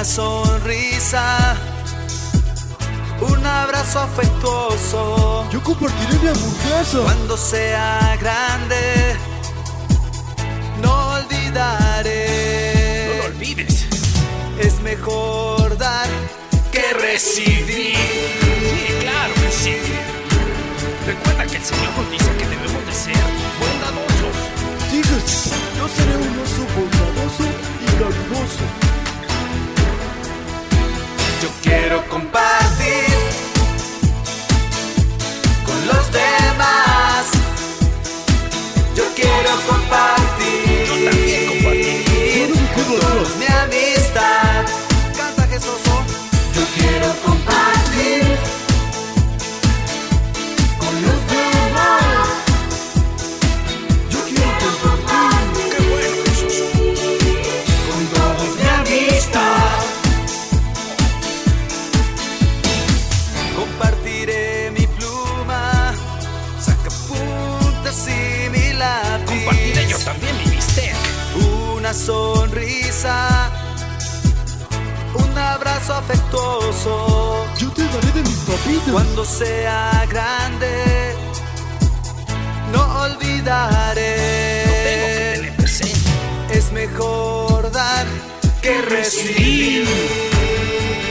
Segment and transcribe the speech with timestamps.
[0.00, 1.54] Una sonrisa,
[3.20, 5.46] un abrazo afectuoso.
[5.52, 7.00] Yo compartiré mi hamburguesa.
[7.04, 9.14] Cuando sea grande,
[10.80, 13.20] no No lo olvidaré.
[13.26, 13.84] olvides.
[14.58, 16.08] Es mejor dar
[16.72, 17.94] que recibir.
[17.94, 19.76] Sí, claro que sí.
[21.06, 23.22] Recuerda que el Señor nos dice que debemos de ser
[23.60, 24.36] bondadosos.
[24.90, 27.44] Sí, Jesús, yo seré un oso bondadoso
[27.82, 28.64] y cariñoso.
[31.70, 32.49] Quiero compartir
[72.06, 73.50] sonrisa,
[75.14, 77.46] un abrazo afectuoso.
[77.58, 78.92] Yo te daré de mis papitas.
[78.92, 81.14] Cuando sea grande,
[82.72, 84.64] no olvidaré.
[84.66, 86.10] No tengo que tener presente.
[86.52, 88.06] Es mejor dar
[88.62, 89.86] que recibir.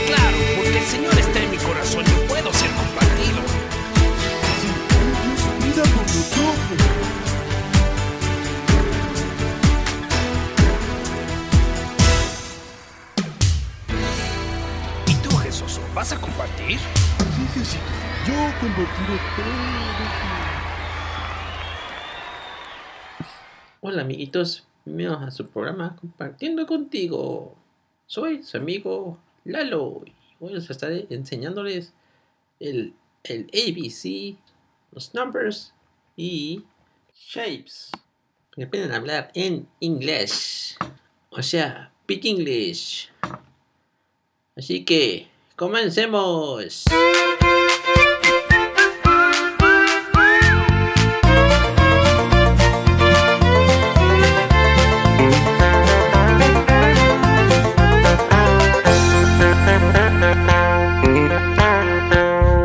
[0.06, 2.04] Claro, porque el Señor está en mi corazón.
[2.04, 3.40] Yo puedo ser compartido.
[5.64, 6.50] Vida por nosotros.
[6.70, 7.09] ¿Y
[16.00, 16.78] vas a compartir?
[18.26, 19.52] Yo compartiré todo.
[23.82, 27.54] Hola amiguitos, bienvenidos a su programa Compartiendo contigo.
[28.06, 31.92] Soy su amigo Lalo y voy a estar enseñándoles
[32.60, 32.94] el,
[33.24, 34.38] el ABC,
[34.92, 35.74] los numbers
[36.16, 36.64] y
[37.14, 37.90] shapes.
[38.56, 40.78] A hablar en inglés.
[41.28, 43.10] O sea, speak English.
[44.56, 45.28] Así que,
[45.60, 46.84] comencemos.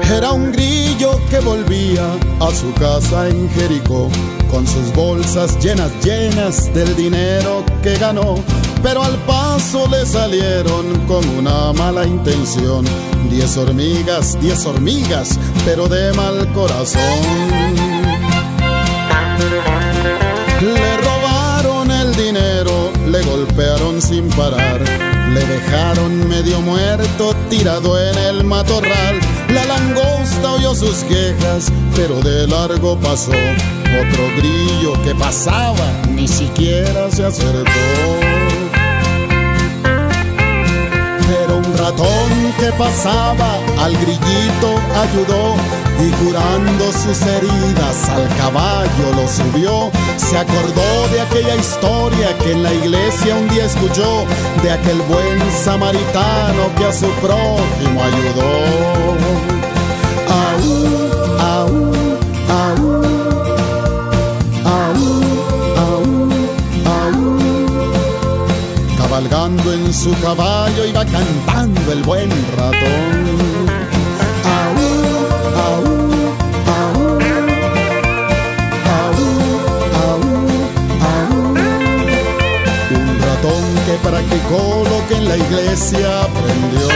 [0.09, 4.07] Era un grillo que volvía a su casa en Jericó
[4.51, 8.35] con sus bolsas llenas, llenas del dinero que ganó.
[8.83, 12.85] Pero al paso le salieron con una mala intención.
[13.31, 17.01] Diez hormigas, diez hormigas, pero de mal corazón.
[20.61, 24.81] Le robaron el dinero, le golpearon sin parar,
[25.33, 29.19] le dejaron medio muerto tirado en el matorral.
[29.49, 33.31] La langosta oyó sus quejas, pero de largo pasó.
[33.31, 38.54] Otro grillo que pasaba, ni siquiera se acercó.
[41.55, 45.55] Un ratón que pasaba al grillito ayudó
[45.99, 49.91] y curando sus heridas al caballo lo subió.
[50.17, 54.25] Se acordó de aquella historia que en la iglesia un día escuchó,
[54.61, 58.94] de aquel buen samaritano que a su prójimo ayudó.
[69.73, 72.79] En su caballo iba cantando el buen ratón.
[74.45, 74.77] Aú,
[75.65, 76.05] aú,
[83.85, 86.87] que practicó lo que en la iglesia aprendió.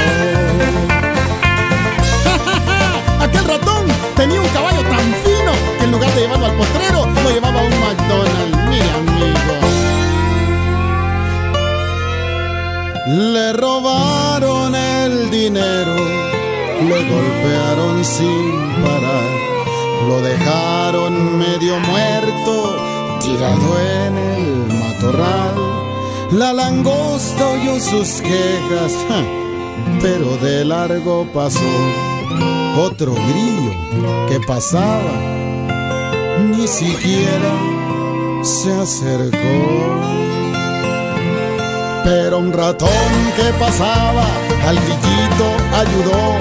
[3.20, 7.30] Aquel ratón tenía un caballo tan fino que en lugar de llevarlo al potrero, lo
[7.32, 8.58] llevaba a un McDonald's.
[8.70, 9.79] Mira, amigo.
[13.12, 18.52] Le robaron el dinero, le golpearon sin
[18.84, 22.76] parar, lo dejaron medio muerto,
[23.20, 25.56] tirado en el matorral.
[26.34, 29.24] La langosta oyó sus quejas, ja,
[30.04, 31.74] pero de largo pasó.
[32.78, 35.16] otro grillo que pasaba,
[36.48, 37.56] ni siquiera
[38.44, 40.29] se acercó.
[42.10, 42.90] Pero un ratón
[43.36, 44.26] que pasaba
[44.68, 45.46] al grillito
[45.78, 46.38] ayudó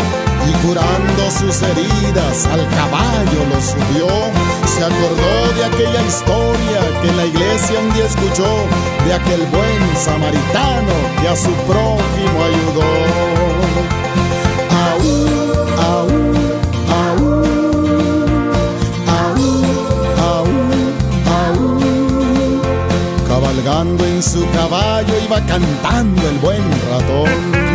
[0.49, 4.09] y curando sus heridas al caballo lo subió.
[4.65, 8.65] Se acordó de aquella historia que la iglesia un día escuchó,
[9.05, 13.48] de aquel buen samaritano que a su prójimo ayudó.
[24.99, 27.69] Caballo iba cantando el buen ratón.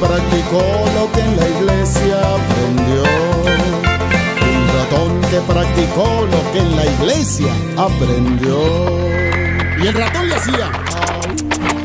[0.00, 0.62] practicó
[0.94, 3.02] lo que en la iglesia aprendió.
[4.48, 8.58] Un ratón que practicó lo que en la iglesia aprendió.
[9.82, 10.87] Y el ratón le hacía.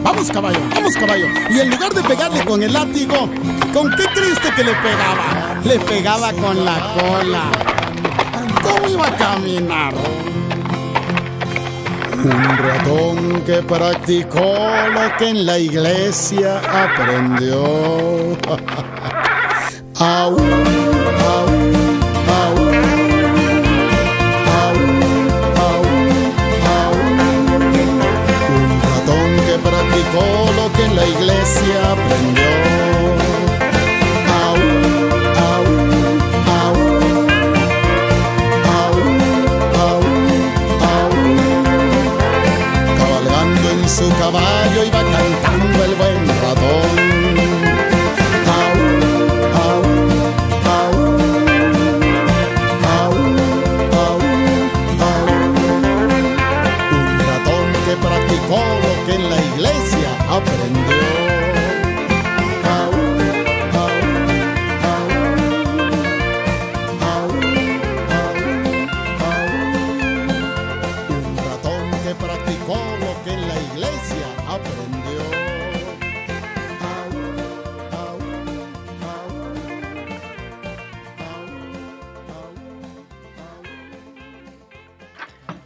[0.04, 1.28] Vamos caballo, vamos caballo.
[1.50, 3.30] Y en lugar de pegarle con el látigo,
[3.74, 5.62] ¿con qué triste que le pegaba?
[5.64, 7.52] Le pegaba con la cola.
[8.62, 9.94] ¿Cómo iba a caminar?
[12.24, 17.64] Un ratón que practicó lo que en la iglesia aprendió.
[20.00, 20.63] aún,
[30.14, 32.53] practicó lo que en la iglesia aprendió.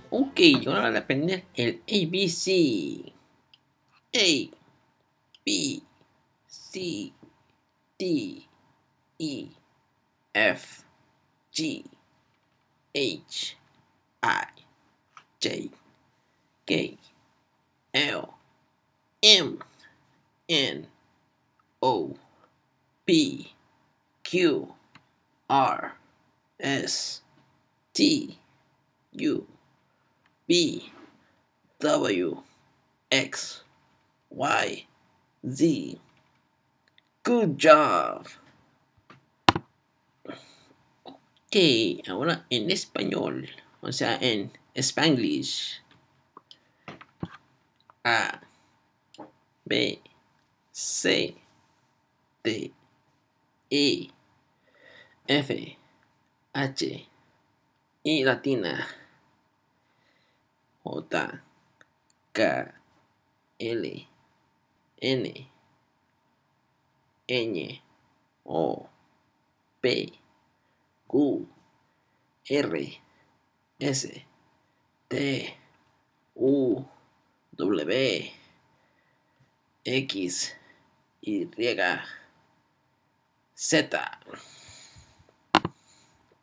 [0.09, 3.13] Ok, ahora van a aprender el ABC.
[4.15, 4.49] A,
[5.45, 5.81] B,
[6.47, 7.13] C,
[7.99, 8.47] D,
[9.19, 9.47] E,
[10.33, 10.83] F,
[11.51, 11.83] G,
[12.95, 13.57] H,
[14.23, 14.45] I,
[15.41, 15.71] J,
[16.65, 16.97] K,
[17.93, 18.29] L,
[19.21, 19.59] M,
[20.47, 20.87] N,
[21.81, 22.15] O,
[23.05, 23.53] P,
[24.23, 24.73] Q,
[25.49, 25.95] R,
[26.59, 27.21] S,
[27.93, 28.37] T,
[29.19, 29.56] U,
[30.47, 30.91] B,
[31.79, 32.41] W,
[33.11, 33.63] X,
[34.29, 34.87] Y,
[35.45, 35.99] Z.
[37.23, 38.25] Good job.
[41.03, 41.55] Ok,
[42.07, 43.49] ahora en español,
[43.81, 45.81] o sea, en Spanglish.
[48.05, 48.39] A,
[49.65, 50.01] B,
[50.71, 51.35] C,
[52.41, 52.71] D,
[53.69, 54.09] E,
[55.27, 55.77] F,
[56.53, 57.09] H,
[58.03, 58.87] I latina.
[60.87, 61.39] J,
[62.33, 62.39] K,
[63.59, 63.85] L,
[65.01, 65.25] N,
[67.27, 67.79] Ñ,
[68.45, 68.87] O,
[69.81, 70.13] P,
[71.11, 71.47] Q,
[72.49, 72.75] R,
[73.81, 74.07] S,
[75.09, 75.53] T,
[76.35, 76.85] U,
[77.57, 78.23] W,
[79.85, 80.53] X,
[81.21, 81.99] Y,
[83.55, 83.89] Z.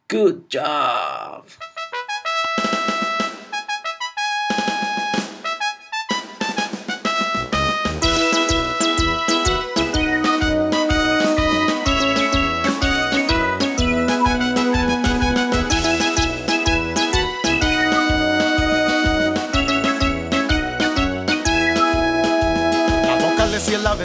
[0.08, 1.48] Good job.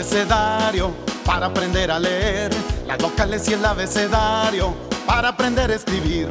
[0.00, 0.92] Abecedario
[1.26, 2.50] para aprender a leer.
[2.86, 4.74] Las vocales y el abecedario
[5.06, 6.28] para aprender a escribir.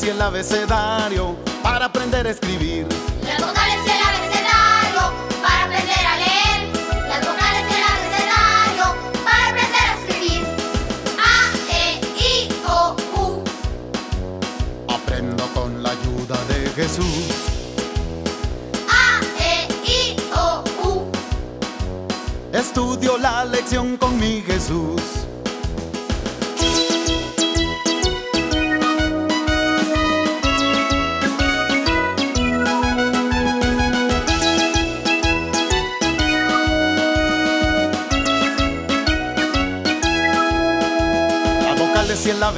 [0.00, 2.86] Y el abecedario para aprender a escribir.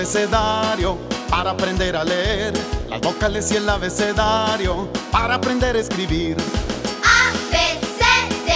[0.04, 0.98] Abecedario
[1.30, 2.52] para aprender a leer.
[2.90, 6.36] Las vocales y el abecedario para aprender a escribir.
[7.02, 7.56] A, B,
[7.96, 8.04] C,
[8.44, 8.52] D,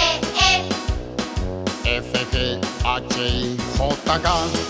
[1.86, 1.96] E.
[1.96, 4.67] F, G, H, I, J, K.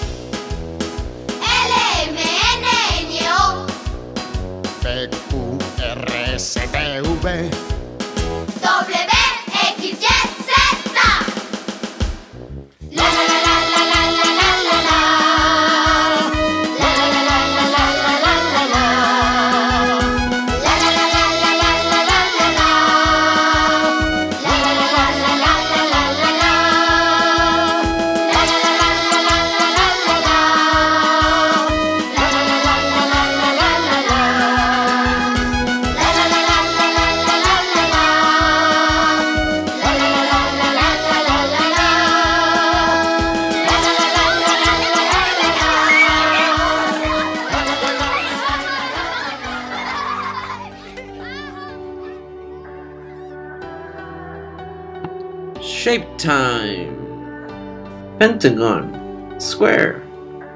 [58.39, 60.01] Pentagon, square,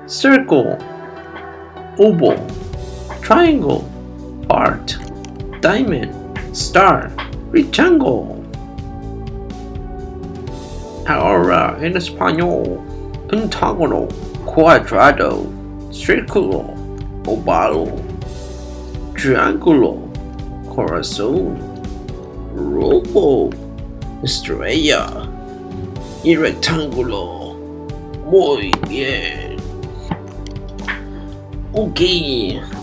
[0.06, 0.78] circle,
[1.98, 2.38] oval,
[3.22, 3.82] triangle,
[4.48, 4.94] heart,
[5.60, 6.14] diamond,
[6.54, 7.10] star,
[7.50, 8.38] rectangle.
[11.08, 12.78] Ahora en español,
[13.28, 14.06] pentágono,
[14.46, 15.50] cuadrado,
[15.90, 16.62] círculo,
[17.26, 17.90] oval,
[19.16, 19.98] triángulo,
[20.72, 21.58] corazón,
[22.54, 23.50] robo,
[24.22, 25.08] estrella
[26.22, 27.41] y rectángulo.
[28.32, 29.58] Muy bien.
[31.74, 32.00] Ok,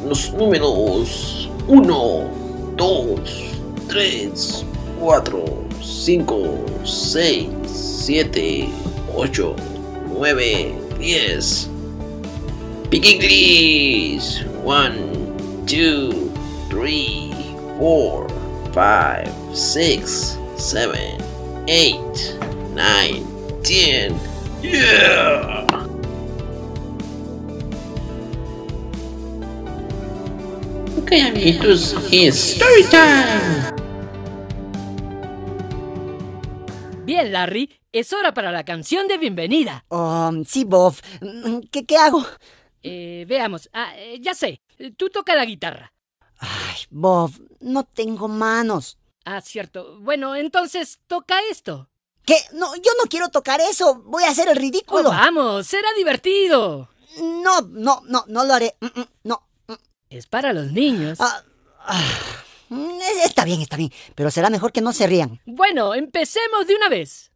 [0.07, 2.27] los números 1,
[2.77, 3.19] 2,
[3.87, 4.65] 3,
[4.99, 5.45] 4,
[5.81, 8.69] 5, 6, 7,
[9.15, 9.55] 8,
[10.19, 11.69] 9, 10.
[12.91, 14.45] Big English.
[14.63, 14.93] 1,
[15.65, 16.15] 2,
[16.69, 17.31] 3,
[17.79, 18.27] 4,
[18.71, 21.17] 5, 6, 7,
[21.67, 22.37] 8,
[22.75, 23.23] 9,
[23.63, 24.28] 10.
[24.61, 25.65] Yeah!
[30.97, 33.73] Ok, amiguitos, it's story time.
[37.05, 39.85] Bien, Larry, es hora para la canción de bienvenida.
[39.87, 40.95] Oh, sí, Bob.
[41.21, 42.25] Mm, ¿Qué, qué hago?
[42.83, 44.61] Eh, veamos, ah, eh, ya sé,
[44.97, 45.93] tú toca la guitarra.
[46.37, 48.97] Ay, Bob, no tengo manos.
[49.25, 49.99] Ah, cierto.
[50.01, 51.88] Bueno, entonces toca esto.
[52.29, 52.37] ¿Qué?
[52.53, 54.03] No, yo no quiero tocar eso.
[54.05, 55.09] Voy a hacer el Oh, ridículo.
[55.09, 56.87] vamos, será divertido.
[57.19, 58.75] No, no, no, no lo haré.
[58.79, 59.41] Mm, mm, No.
[60.11, 61.17] Es para los niños.
[61.21, 61.41] Ah,
[61.85, 62.03] ah,
[62.69, 63.91] mm, está bien, está bien.
[64.13, 65.39] Pero será mejor que no se rían.
[65.47, 67.31] Bueno, empecemos de una vez.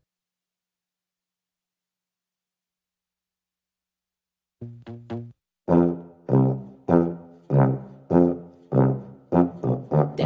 [10.15, 10.23] Te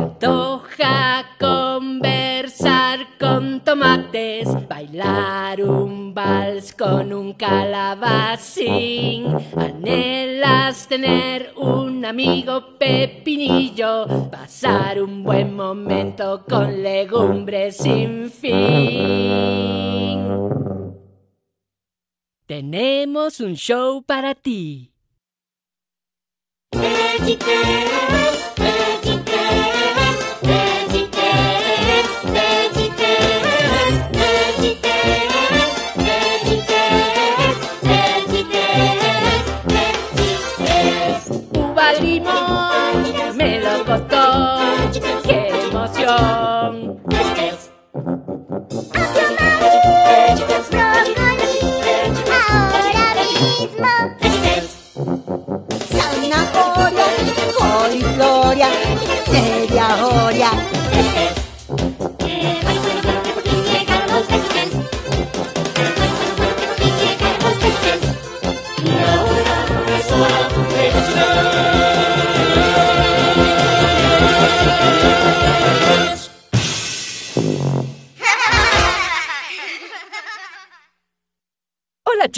[4.68, 9.26] bailar un vals con un calabacín.
[9.56, 18.58] Anhelas tener un amigo pepinillo, pasar un buen momento con legumbres sin fin.
[22.46, 24.92] Tenemos un show para ti.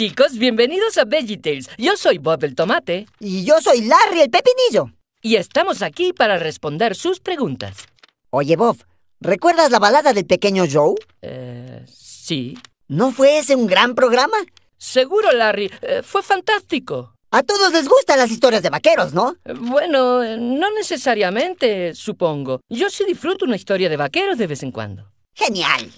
[0.00, 1.68] Chicos, bienvenidos a VeggieTales.
[1.76, 4.94] Yo soy Bob el Tomate Y yo soy Larry el Pepinillo.
[5.20, 7.76] y estamos aquí para responder sus preguntas.
[8.30, 8.78] Oye, Bob,
[9.20, 10.94] ¿recuerdas la balada del pequeño Joe?
[11.20, 12.56] Eh, sí.
[12.88, 14.38] ¿No fue ese un gran programa?
[14.78, 15.70] Seguro, Larry.
[15.82, 17.12] eh, fue fantástico.
[17.30, 19.36] A todos les gustan las historias de vaqueros, ¿no?
[19.44, 22.62] Eh, Bueno, eh, no necesariamente, supongo.
[22.70, 25.12] Yo sí disfruto una historia de vaqueros de vez en cuando.
[25.34, 25.92] Genial.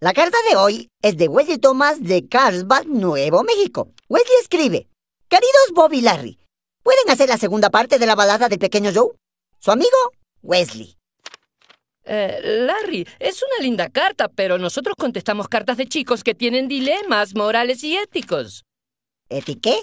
[0.00, 3.92] La carta de hoy es de Wesley Thomas de Carlsbad, Nuevo México.
[4.08, 4.88] Wesley escribe,
[5.28, 6.38] Queridos Bob y Larry,
[6.82, 9.12] ¿pueden hacer la segunda parte de la balada del pequeño Joe?
[9.60, 9.96] Su amigo,
[10.42, 10.96] Wesley.
[12.04, 17.34] Eh, Larry, es una linda carta, pero nosotros contestamos cartas de chicos que tienen dilemas
[17.34, 18.64] morales y éticos.
[19.30, 19.76] ¿Etiqué?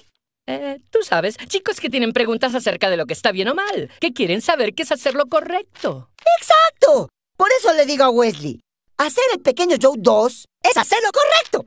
[0.46, 3.90] Eh, tú sabes, chicos que tienen preguntas acerca de lo que está bien o mal,
[4.00, 6.12] que quieren saber qué es hacer lo correcto.
[6.40, 7.10] ¡Exacto!
[7.38, 8.62] Por eso le digo a Wesley,
[9.08, 11.66] hacer el pequeño Joe 2 es hacer lo correcto.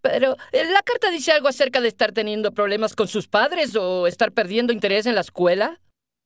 [0.00, 4.06] Pero eh, la carta dice algo acerca de estar teniendo problemas con sus padres o
[4.06, 5.80] estar perdiendo interés en la escuela.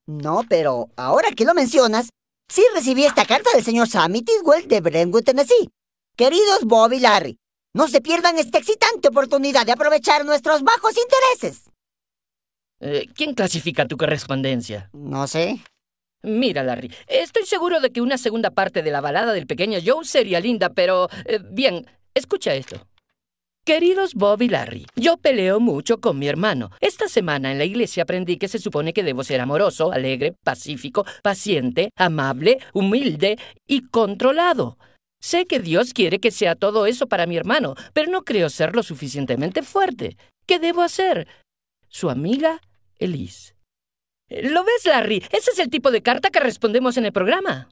[0.06, 2.08] No, pero ahora que lo mencionas,
[2.50, 5.68] sí recibí esta carta del señor Sammy Tidwell de Brentwood, Tennessee.
[6.16, 7.36] Queridos Bob y Larry,
[7.74, 11.70] no se pierdan esta excitante oportunidad de aprovechar nuestros bajos intereses.
[12.80, 14.90] Eh, ¿Quién clasifica tu correspondencia?
[14.92, 15.60] No sé.
[16.22, 20.04] Mira, Larry, estoy seguro de que una segunda parte de la balada del pequeño Joe
[20.04, 21.08] sería linda, pero...
[21.24, 22.86] eh, bien, escucha esto.
[23.64, 26.70] Queridos Bob y Larry, yo peleo mucho con mi hermano.
[26.80, 31.04] Esta semana en la iglesia aprendí que se supone que debo ser amoroso, alegre, pacífico,
[31.22, 34.78] paciente, amable, humilde y controlado.
[35.20, 38.74] Sé que Dios quiere que sea todo eso para mi hermano, pero no creo ser
[38.74, 40.16] lo suficientemente fuerte.
[40.46, 41.28] ¿Qué debo hacer?
[41.88, 42.62] Su amiga,
[42.98, 43.57] Elise.
[44.28, 45.24] ¿Lo ves, Larry?
[45.30, 47.68] Ese es el tipo de carta que respondemos en el programa.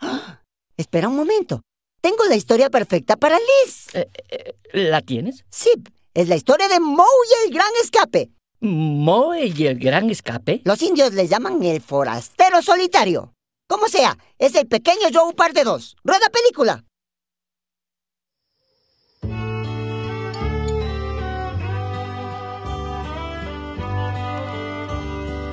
[0.76, 1.62] Espera un momento.
[2.00, 3.94] Tengo la historia perfecta para Liz.
[3.94, 5.44] Eh, eh, ¿La tienes?
[5.50, 5.70] Sí,
[6.14, 8.30] es la historia de Moe y el gran escape.
[8.60, 10.62] ¿Moe y el gran escape?
[10.64, 13.34] Los indios le llaman el forastero solitario.
[13.68, 15.96] Como sea, es el pequeño Joe parte 2.
[16.04, 16.84] Rueda película.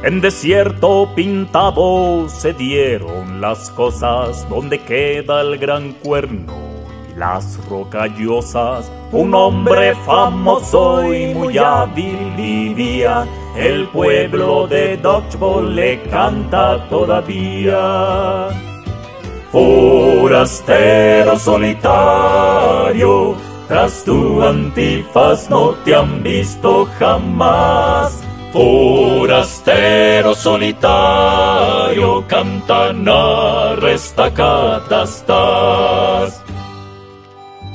[0.01, 6.53] En desierto pintado se dieron las cosas donde queda el gran cuerno
[7.11, 8.89] y las rocallosas.
[9.11, 13.27] Un hombre famoso y muy hábil vivía.
[13.57, 18.47] El pueblo de Dodgeball le canta todavía.
[19.51, 23.35] Forastero solitario,
[23.67, 28.28] tras tu antifaz no te han visto jamás.
[28.51, 36.41] Forastero solitario, canta narra estacata estás.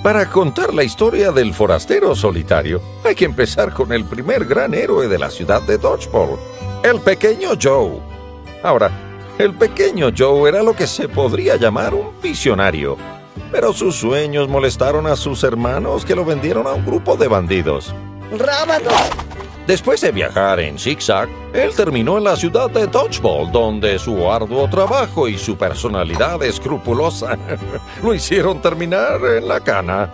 [0.02, 5.06] Para contar la historia del forastero solitario, hay que empezar con el primer gran héroe
[5.06, 6.40] de la ciudad de Dodgeball,
[6.82, 8.00] el pequeño Joe.
[8.64, 8.90] Ahora,
[9.38, 12.96] el pequeño Joe era lo que se podría llamar un visionario,
[13.52, 17.94] pero sus sueños molestaron a sus hermanos que lo vendieron a un grupo de bandidos.
[18.36, 18.90] ¡Rábano!
[19.66, 24.68] Después de viajar en zigzag, él terminó en la ciudad de Dodgeball, donde su arduo
[24.68, 27.38] trabajo y su personalidad escrupulosa
[28.02, 30.12] lo hicieron terminar en la cana.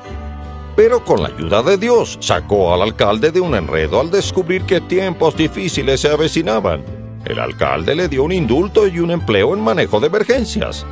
[0.76, 4.80] Pero con la ayuda de Dios sacó al alcalde de un enredo al descubrir que
[4.80, 6.84] tiempos difíciles se avecinaban.
[7.24, 10.86] El alcalde le dio un indulto y un empleo en manejo de emergencias.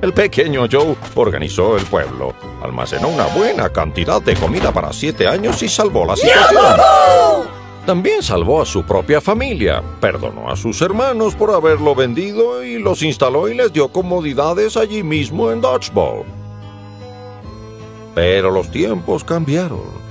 [0.00, 5.60] El pequeño Joe organizó el pueblo, almacenó una buena cantidad de comida para siete años
[5.64, 7.53] y salvó la situación.
[7.86, 13.02] También salvó a su propia familia, perdonó a sus hermanos por haberlo vendido y los
[13.02, 16.24] instaló y les dio comodidades allí mismo en Dodgeball.
[18.14, 20.03] Pero los tiempos cambiaron.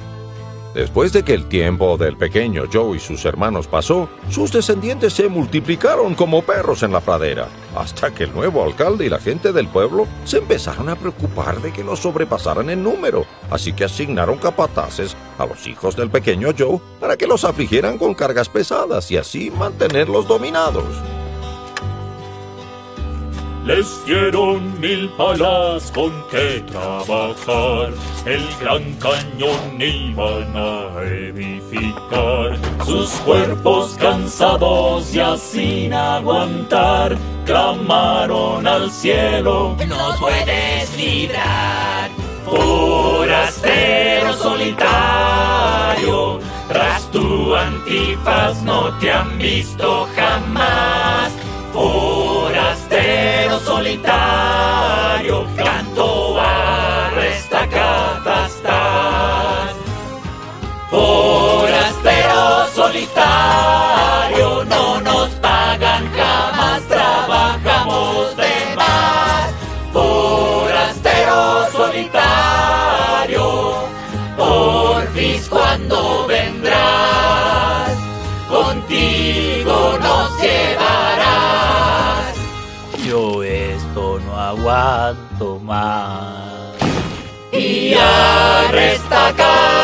[0.73, 5.29] Después de que el tiempo del pequeño Joe y sus hermanos pasó, sus descendientes se
[5.29, 9.67] multiplicaron como perros en la pradera, hasta que el nuevo alcalde y la gente del
[9.67, 15.15] pueblo se empezaron a preocupar de que los sobrepasaran en número, así que asignaron capataces
[15.37, 19.51] a los hijos del pequeño Joe para que los afligieran con cargas pesadas y así
[19.51, 21.22] mantenerlos dominados.
[23.65, 27.93] Les dieron mil palas con que trabajar,
[28.25, 32.57] el gran cañón iban a edificar.
[32.85, 42.09] Sus cuerpos cansados ya sin aguantar, clamaron al cielo, Nos puedes librar.
[42.45, 51.31] forastero solitario, tras tu antifaz no te han visto jamás.
[52.93, 55.02] Forastero solitario,
[84.73, 86.75] aguanto más.
[87.51, 89.83] Y a restacar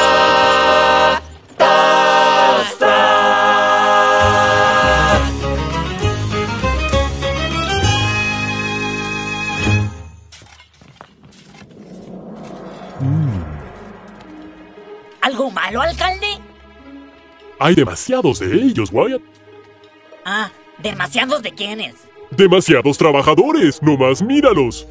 [15.21, 16.39] ¿Algo malo, alcalde?
[17.59, 19.21] Hay demasiados de ellos, Wyatt.
[20.25, 20.49] Ah,
[20.79, 22.08] ¿demasiados de quiénes?
[22.31, 23.81] Demasiados trabajadores.
[23.81, 24.87] No más míralos.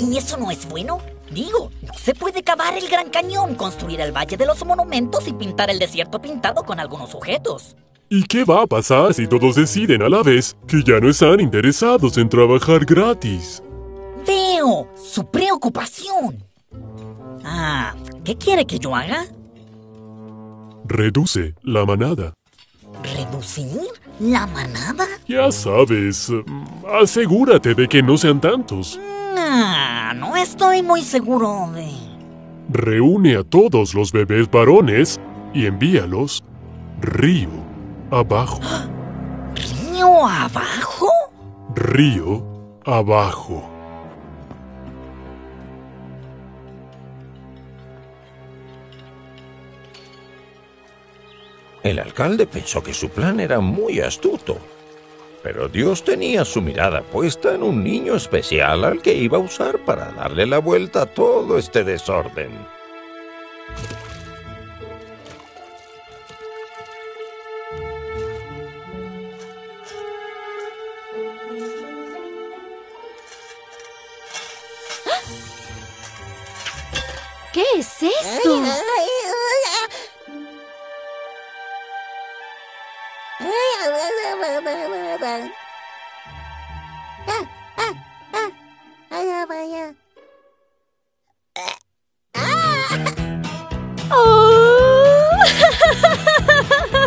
[0.00, 0.98] ¿Y eso no es bueno?
[1.30, 5.32] Digo, no se puede cavar el Gran Cañón, construir el Valle de los Monumentos y
[5.32, 7.76] pintar el desierto pintado con algunos objetos.
[8.08, 11.40] ¿Y qué va a pasar si todos deciden a la vez que ya no están
[11.40, 13.62] interesados en trabajar gratis?
[14.26, 16.44] Veo su preocupación.
[17.44, 19.24] Ah, ¿qué quiere que yo haga?
[20.84, 22.34] Reduce la manada.
[23.12, 23.82] ¿Reducir
[24.18, 25.06] la manada?
[25.28, 28.98] Ya sabes, mm, asegúrate de que no sean tantos.
[29.36, 31.90] Ah, no estoy muy seguro de...
[32.70, 35.20] Reúne a todos los bebés varones
[35.52, 36.42] y envíalos
[37.00, 37.50] río
[38.10, 38.60] abajo.
[39.54, 41.08] ¿Río abajo?
[41.74, 43.73] Río abajo.
[51.84, 54.56] El alcalde pensó que su plan era muy astuto,
[55.42, 59.78] pero Dios tenía su mirada puesta en un niño especial al que iba a usar
[59.84, 62.52] para darle la vuelta a todo este desorden.
[77.52, 78.62] ¿Qué es esto?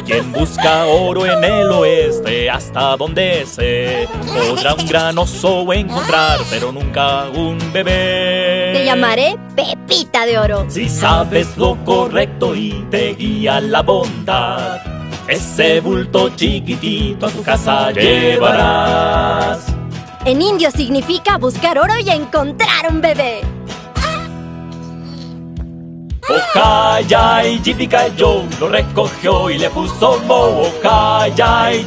[0.06, 6.72] Quien busca oro en el oeste hasta donde se podrá un gran oso encontrar, pero
[6.72, 8.72] nunca un bebé.
[8.74, 10.66] Te llamaré Pepita de Oro.
[10.70, 14.80] Si sabes lo correcto y te guía la bondad,
[15.28, 19.66] ese bulto chiquitito a tu casa llevarás.
[20.26, 23.42] En indio significa buscar oro y encontrar un bebé.
[26.30, 27.62] Ojaya y
[28.20, 30.68] Joe lo recogió y le puso mo.
[30.68, 31.86] Ojaya y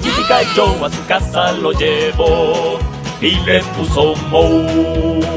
[0.56, 2.78] Joe a su casa lo llevó
[3.20, 5.29] y le puso mo.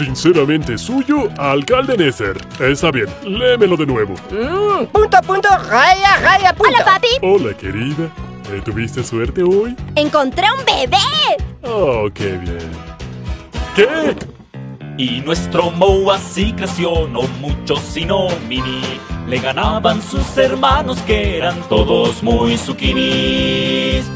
[0.00, 2.34] Sinceramente suyo, alcalde Nesser.
[2.58, 4.14] Está bien, léemelo de nuevo.
[4.30, 6.72] Mm, punto, punto, raya, raya, punto.
[6.74, 7.08] Hola, papi.
[7.20, 8.08] Hola, querida.
[8.50, 9.76] ¿Eh, ¿Tuviste suerte hoy?
[9.96, 10.96] Encontré un bebé.
[11.64, 12.70] Oh, qué bien.
[13.76, 14.16] ¿Qué?
[14.96, 18.80] Y nuestro Mo así creció, no mucho sino mini.
[19.28, 24.10] Le ganaban sus hermanos que eran todos muy zucchinis.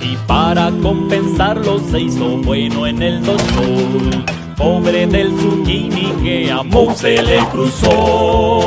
[0.00, 4.24] Y para compensarlo se hizo bueno en el doctor.
[4.56, 8.60] Pobre del zucchini que a Mo se le cruzó.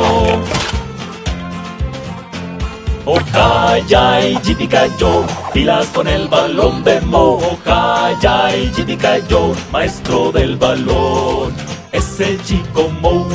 [3.06, 7.40] Ojaya y Jipicayo, pilas con el balón de Mo.
[7.40, 11.52] Ojaya y Jipicayo, maestro del balón,
[11.92, 13.26] es el chico Mo.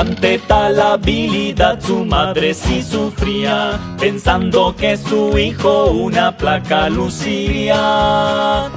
[0.00, 8.70] Ante tal habilidad su madre sí sufría, pensando que su hijo una placa luciría.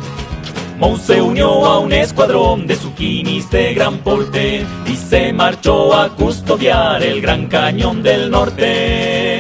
[0.78, 6.10] Moe se unió a un escuadrón de zucchinis de gran porte y se marchó a
[6.10, 9.40] custodiar el gran cañón del norte.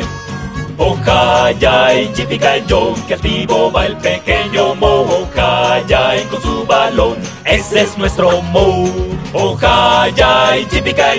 [0.78, 2.10] Ojaya y
[2.69, 5.02] Joe, que activo va el pequeño Mo.
[5.02, 9.12] Ojaya y con su balón, ese es nuestro Mo.
[9.36, 10.67] Ojaya y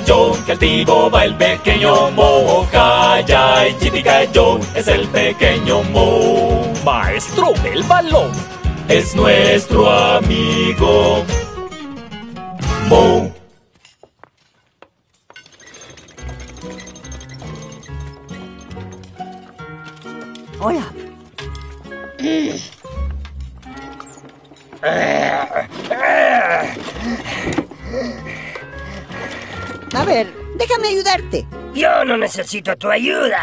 [0.06, 2.60] Joe, que activo va el pequeño Mo.
[2.60, 3.74] Ojaya y
[4.32, 6.72] Joe, es el pequeño Mo.
[6.84, 8.30] maestro del balón.
[8.88, 11.24] Es nuestro amigo.
[12.88, 13.32] Mo.
[20.60, 20.84] Hola.
[29.94, 30.26] A ver,
[30.56, 31.46] déjame ayudarte.
[31.72, 33.42] Yo no necesito tu ayuda.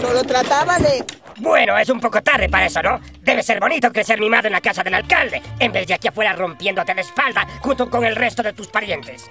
[0.00, 1.04] Solo trataba de...
[1.38, 3.00] Bueno, es un poco tarde para eso, ¿no?
[3.20, 6.32] Debe ser bonito crecer mimado en la casa del alcalde, en vez de aquí afuera
[6.32, 9.28] rompiéndote la espalda junto con el resto de tus parientes.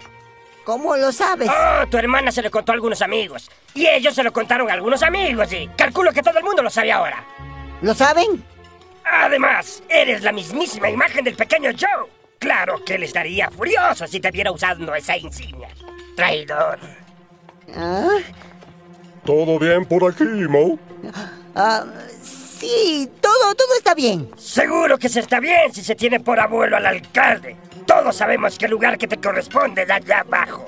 [0.66, 1.50] ¿Cómo lo sabes?
[1.50, 3.50] Oh, tu hermana se lo contó a algunos amigos.
[3.74, 6.70] Y ellos se lo contaron a algunos amigos y calculo que todo el mundo lo
[6.70, 7.24] sabe ahora.
[7.82, 8.44] ¿Lo saben?
[9.04, 12.10] Además, eres la mismísima imagen del pequeño Joe.
[12.40, 15.70] Claro que él estaría furioso si te viera usando esa insignia.
[16.16, 16.80] Traidor.
[17.76, 18.18] ¿Ah?
[19.26, 20.78] ¿Todo bien por aquí, Mo?
[21.56, 21.86] Ah,
[22.22, 24.30] sí, todo, todo está bien.
[24.38, 27.56] Seguro que se está bien si se tiene por abuelo al alcalde.
[27.86, 30.66] Todos sabemos que el lugar que te corresponde es allá abajo.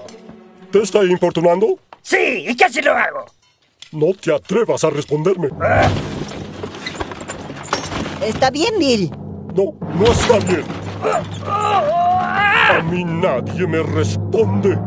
[0.71, 1.79] ¿Te está importunando?
[2.01, 3.25] Sí, y casi lo hago.
[3.91, 5.49] No te atrevas a responderme.
[8.21, 9.11] Está bien, Bill.
[9.55, 10.63] No, no está bien.
[11.03, 14.77] A mí nadie me responde.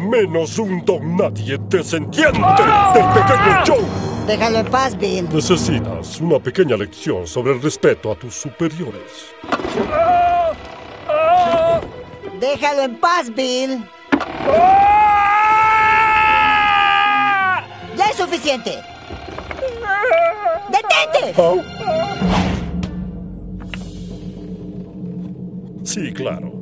[0.00, 3.84] Menos un don nadie descendiente del pequeño Joe.
[4.26, 5.28] Déjalo en paz, Bill.
[5.30, 9.34] Necesitas una pequeña lección sobre el respeto a tus superiores.
[12.40, 13.84] Déjalo en paz, Bill.
[17.94, 18.78] Ya es suficiente.
[20.70, 21.42] ¡Detente!
[21.42, 21.62] Au.
[25.84, 26.59] Sí, claro.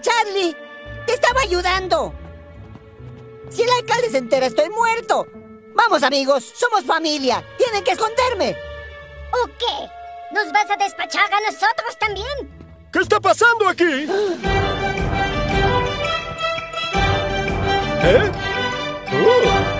[0.00, 0.56] Charlie.
[1.06, 2.12] Te estaba ayudando.
[3.48, 5.26] Si el alcalde se entera, estoy muerto.
[5.74, 6.44] Vamos, amigos.
[6.54, 7.42] Somos familia.
[7.56, 8.56] Tienen que esconderme.
[9.32, 9.90] ¿O qué?
[10.32, 12.26] ¿Nos vas a despachar a nosotros también?
[12.92, 13.84] ¿Qué está pasando aquí?
[18.02, 18.32] ¿Eh?
[19.12, 19.79] Oh.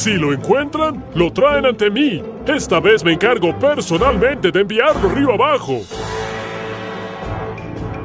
[0.00, 2.22] Si lo encuentran, lo traen ante mí.
[2.46, 5.82] Esta vez me encargo personalmente de enviarlo río abajo.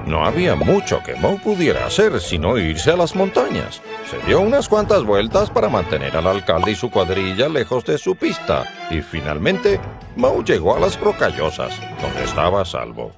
[0.05, 3.81] No había mucho que Moe pudiera hacer sino irse a las montañas.
[4.11, 8.17] Se dio unas cuantas vueltas para mantener al alcalde y su cuadrilla lejos de su
[8.17, 8.65] pista.
[8.91, 9.79] Y finalmente,
[10.17, 13.13] Moe llegó a las rocallosas, donde estaba a salvo.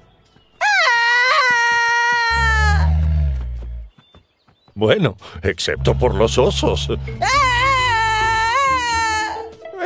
[4.72, 6.88] Bueno, excepto por los osos.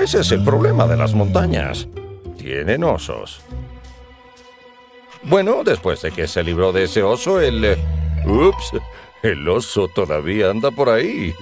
[0.03, 1.87] Ese es el problema de las montañas.
[2.37, 3.41] Tienen osos.
[5.23, 7.65] Bueno, después de que se libró de ese oso, el...
[7.65, 7.79] eh,
[8.27, 8.73] Ups,
[9.23, 11.33] el oso todavía anda por ahí.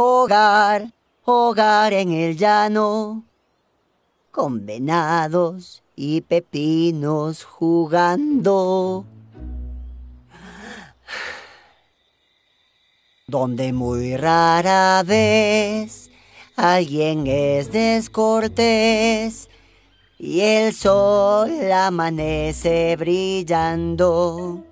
[0.00, 0.92] Hogar,
[1.24, 3.24] hogar en el llano,
[4.30, 9.04] con venados y pepinos jugando.
[13.26, 16.12] Donde muy rara vez
[16.54, 19.50] alguien es descortés
[20.16, 24.62] y el sol amanece brillando.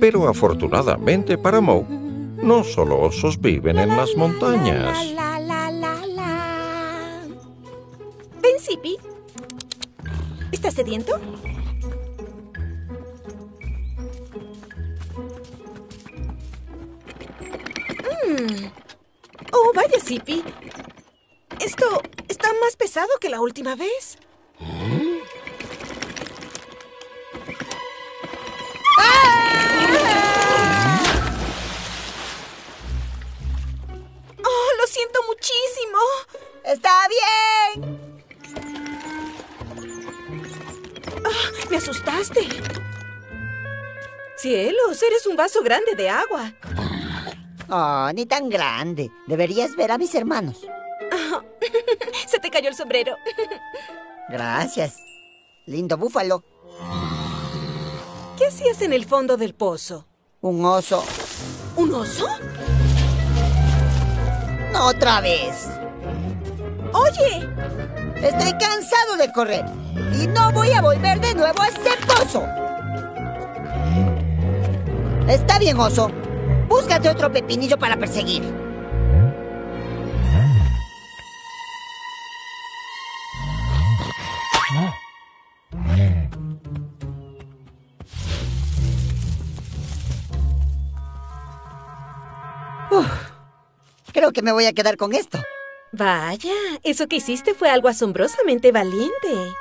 [0.00, 1.84] Pero afortunadamente para Moe,
[2.42, 4.98] no solo osos viven en las montañas.
[8.40, 8.96] Ven, Zippy.
[10.50, 11.18] ¿Estás sediento?
[18.26, 18.66] Mm.
[19.52, 20.42] Oh, vaya, Zippy.
[21.60, 24.18] Esto está más pesado que la última vez.
[24.58, 25.01] Oh,
[34.92, 35.98] siento muchísimo.
[36.64, 38.12] Está bien.
[41.24, 42.48] Ah, me asustaste.
[44.36, 46.52] Cielos, eres un vaso grande de agua.
[47.70, 49.10] Oh, ni tan grande.
[49.26, 50.60] Deberías ver a mis hermanos.
[52.26, 53.16] Se te cayó el sombrero.
[54.28, 54.96] Gracias.
[55.66, 56.44] Lindo búfalo.
[58.36, 60.06] ¿Qué hacías en el fondo del pozo?
[60.40, 61.04] Un oso.
[61.76, 62.26] ¿Un oso?
[64.74, 65.68] Otra vez.
[66.92, 67.48] Oye,
[68.22, 69.64] Estoy cansado de correr.
[70.14, 72.46] Y no voy a volver de nuevo a ese pozo.
[75.28, 76.08] Está bien, oso.
[76.68, 78.44] Búscate otro pepinillo para perseguir.
[94.22, 95.42] Creo que me voy a quedar con esto.
[95.90, 96.54] vaya,
[96.84, 99.52] eso que hiciste fue algo asombrosamente valiente.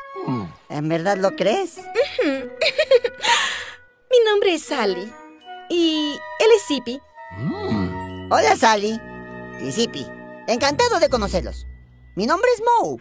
[0.70, 1.78] ¿En verdad lo crees?
[2.24, 5.12] Mi nombre es Sally.
[5.68, 7.02] Y él es Zippy.
[8.30, 9.02] Hola, Sally.
[9.66, 10.06] Y Zippy.
[10.48, 11.66] Encantado de conocerlos.
[12.16, 12.98] Mi nombre es Moe.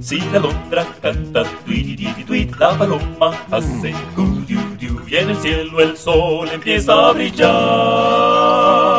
[0.00, 5.36] Si la alondra canta tweet tweet la paloma hace gu, diu, diu, y en el
[5.36, 8.89] cielo el sol empieza a brillar.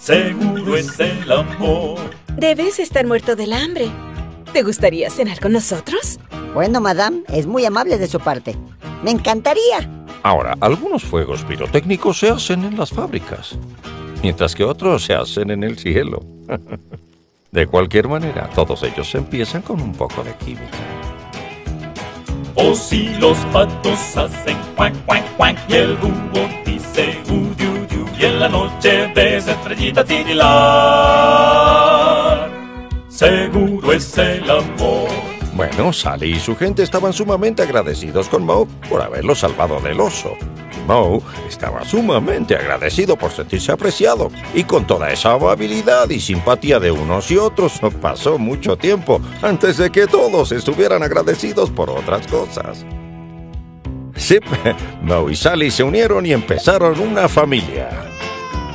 [0.00, 1.98] Seguro es el amor.
[2.34, 3.90] Debes estar muerto del hambre.
[4.50, 6.18] ¿Te gustaría cenar con nosotros?
[6.54, 8.56] Bueno, madame, es muy amable de su parte.
[9.04, 10.06] Me encantaría.
[10.22, 13.58] Ahora, algunos fuegos pirotécnicos se hacen en las fábricas,
[14.22, 16.24] mientras que otros se hacen en el cielo.
[17.52, 20.78] De cualquier manera, todos ellos empiezan con un poco de química.
[22.54, 27.49] O si los patos hacen cuac, cuac, cuac, y el búho dice u, diu, diu,
[27.49, 27.49] y
[28.40, 30.50] la noche ves estrellitas titilar.
[33.08, 35.10] Seguro es el amor.
[35.52, 40.38] Bueno, Sally y su gente estaban sumamente agradecidos con Moe por haberlo salvado del oso.
[40.86, 46.90] Moe estaba sumamente agradecido por sentirse apreciado y con toda esa amabilidad y simpatía de
[46.90, 52.86] unos y otros pasó mucho tiempo antes de que todos estuvieran agradecidos por otras cosas.
[54.16, 54.38] Sí,
[55.02, 58.09] Moe y Sally se unieron y empezaron una familia.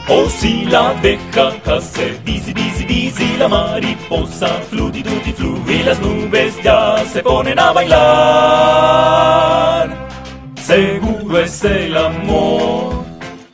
[0.08, 6.00] O si la abeja hace busy, busy, busy, la mariposa fluti, duti, flu, y las
[6.00, 7.96] nubes ya se ponen a bailar.
[10.62, 13.04] Seguro es el amor.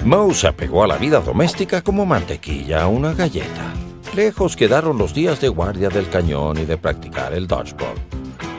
[0.03, 3.71] Moe se apegó a la vida doméstica como mantequilla a una galleta.
[4.13, 7.95] Lejos quedaron los días de guardia del cañón y de practicar el dodgeball.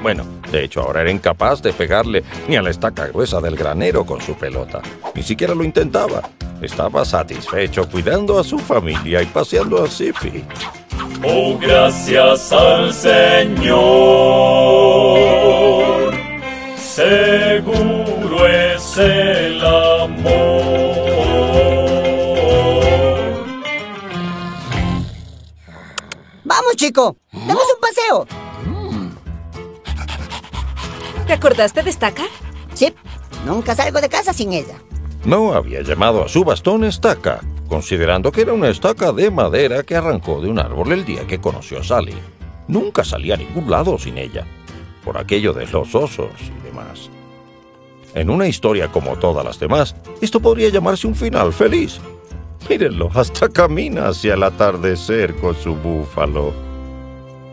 [0.03, 4.07] Bueno, de hecho ahora era incapaz de pegarle ni a la estaca gruesa del granero
[4.07, 4.81] con su pelota.
[5.15, 6.23] Ni siquiera lo intentaba.
[6.63, 10.45] Estaba satisfecho cuidando a su familia y paseando a Zippy.
[11.25, 13.73] Oh, gracias al Señor.
[16.77, 20.53] Seguro es el amor.
[26.45, 27.17] ¡Vamos, chico!
[27.33, 28.27] ¡Demos un paseo!
[31.27, 32.23] ¿Te acordaste de estaca?
[32.75, 32.95] Sí,
[33.45, 34.77] nunca salgo de casa sin ella.
[35.25, 39.95] Moe había llamado a su bastón estaca, considerando que era una estaca de madera que
[39.95, 42.17] arrancó de un árbol el día que conoció a Sally.
[42.67, 44.45] Nunca salía a ningún lado sin ella,
[45.05, 47.09] por aquello de los osos y demás.
[48.15, 52.01] En una historia como todas las demás, esto podría llamarse un final feliz.
[52.69, 56.53] Mírenlo, hasta camina hacia el atardecer con su búfalo.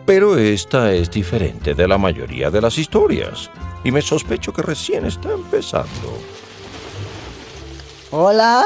[0.08, 3.52] Pero esta es diferente de la mayoría de las historias,
[3.84, 6.39] y me sospecho que recién está empezando.
[8.12, 8.66] ¿Hola?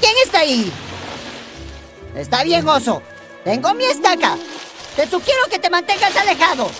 [0.00, 0.72] ¿Quién está ahí?
[2.16, 3.02] Está bien, oso.
[3.44, 4.38] Tengo mi estaca.
[4.96, 6.70] Te sugiero que te mantengas alejado.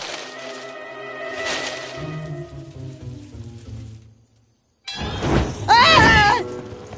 [5.68, 6.38] ¡Ah!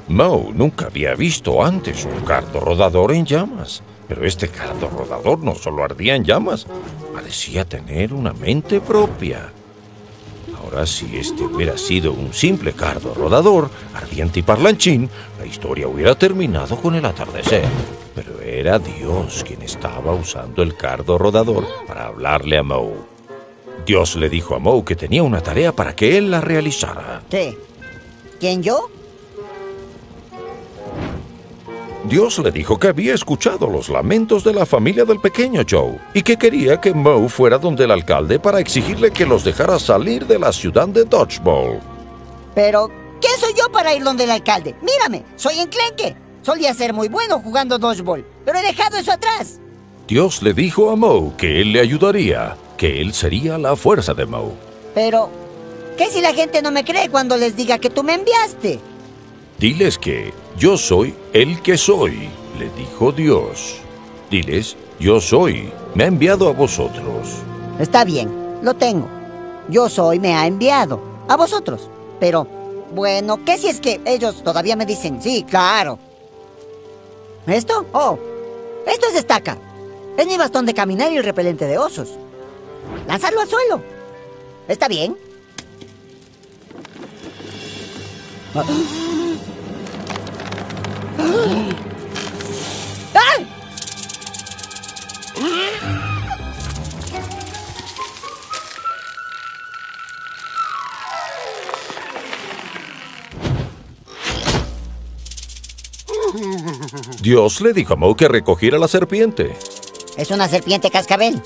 [0.07, 3.82] Moe nunca había visto antes un cardo rodador en llamas.
[4.07, 6.66] Pero este cardo rodador no solo ardía en llamas,
[7.12, 9.54] parecía tener una mente propia.
[10.59, 16.15] Ahora, si este hubiera sido un simple cardo rodador, ardiente y parlanchín, la historia hubiera
[16.15, 17.65] terminado con el atardecer.
[18.15, 22.95] Pero era Dios quien estaba usando el cardo rodador para hablarle a Moe.
[23.85, 27.23] Dios le dijo a Moe que tenía una tarea para que él la realizara.
[27.29, 27.59] ¿Qué?
[28.41, 28.91] ¿Quién yo?
[32.05, 36.23] Dios le dijo que había escuchado los lamentos de la familia del pequeño Joe y
[36.23, 40.39] que quería que Moe fuera donde el alcalde para exigirle que los dejara salir de
[40.39, 41.81] la ciudad de Dodgeball.
[42.55, 42.91] Pero,
[43.21, 44.75] ¿quién soy yo para ir donde el alcalde?
[44.83, 46.17] Mírame, soy enclenque.
[46.43, 49.59] Solía ser muy bueno jugando dodgeball, pero he dejado eso atrás.
[50.07, 54.27] Dios le dijo a Moe que él le ayudaría, que él sería la fuerza de
[54.27, 54.53] Moe.
[54.95, 55.31] Pero,
[55.97, 58.81] ¿Qué si la gente no me cree cuando les diga que tú me enviaste?
[59.59, 62.29] Diles que yo soy el que soy,
[62.59, 63.81] le dijo Dios.
[64.31, 67.29] Diles, yo soy, me ha enviado a vosotros.
[67.79, 69.09] Está bien, lo tengo.
[69.69, 71.01] Yo soy, me ha enviado.
[71.29, 71.89] A vosotros.
[72.21, 72.47] Pero,
[72.95, 75.99] bueno, ¿qué si es que ellos todavía me dicen, sí, claro?
[77.47, 77.87] ¿Esto?
[77.93, 78.19] Oh,
[78.87, 79.59] esto es estaca.
[80.17, 82.11] Es mi bastón de caminar y el repelente de osos.
[83.09, 83.83] Lánzalo al suelo.
[84.69, 85.17] ¿Está bien?
[88.55, 89.24] ¡Ah!
[107.20, 109.57] Dios le dijo a Mo que recogiera la serpiente.
[110.16, 111.43] Es una serpiente cascabel.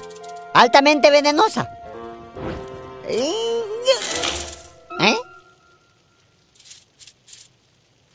[0.54, 1.70] Altamente venenosa.
[3.08, 3.48] ¿Eh?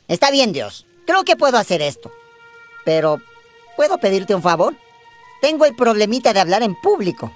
[0.07, 0.85] Está bien, Dios.
[1.05, 2.11] Creo que puedo hacer esto.
[2.85, 3.19] Pero,
[3.75, 4.75] ¿puedo pedirte un favor?
[5.41, 7.31] Tengo el problemita de hablar en público.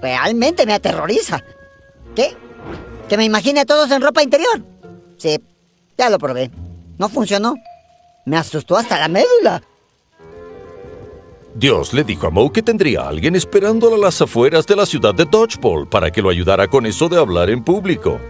[0.00, 1.42] Realmente me aterroriza.
[2.14, 2.36] ¿Qué?
[3.08, 4.62] ¿Que me imagine a todos en ropa interior?
[5.16, 5.38] Sí,
[5.96, 6.50] ya lo probé.
[6.98, 7.54] No funcionó.
[8.24, 9.62] Me asustó hasta la médula.
[11.54, 14.86] Dios le dijo a Mo que tendría a alguien esperándolo a las afueras de la
[14.86, 18.20] ciudad de Dodgeball para que lo ayudara con eso de hablar en público.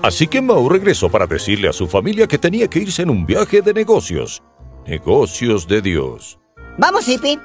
[0.00, 3.26] Así que Mo regresó para decirle a su familia que tenía que irse en un
[3.26, 4.42] viaje de negocios.
[4.86, 6.38] Negocios de Dios.
[6.78, 7.40] Vamos, Hippie.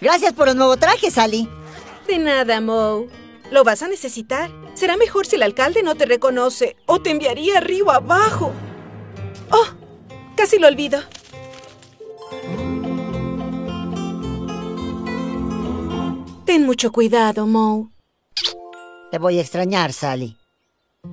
[0.00, 1.48] Gracias por el nuevo traje, Sally.
[2.06, 3.06] De nada, Mo.
[3.50, 4.48] Lo vas a necesitar.
[4.74, 8.52] Será mejor si el alcalde no te reconoce o te enviaría río abajo.
[9.50, 9.66] Oh,
[10.36, 11.00] casi lo olvido.
[16.44, 17.90] Ten mucho cuidado, Mo.
[19.10, 20.36] Te voy a extrañar, Sally.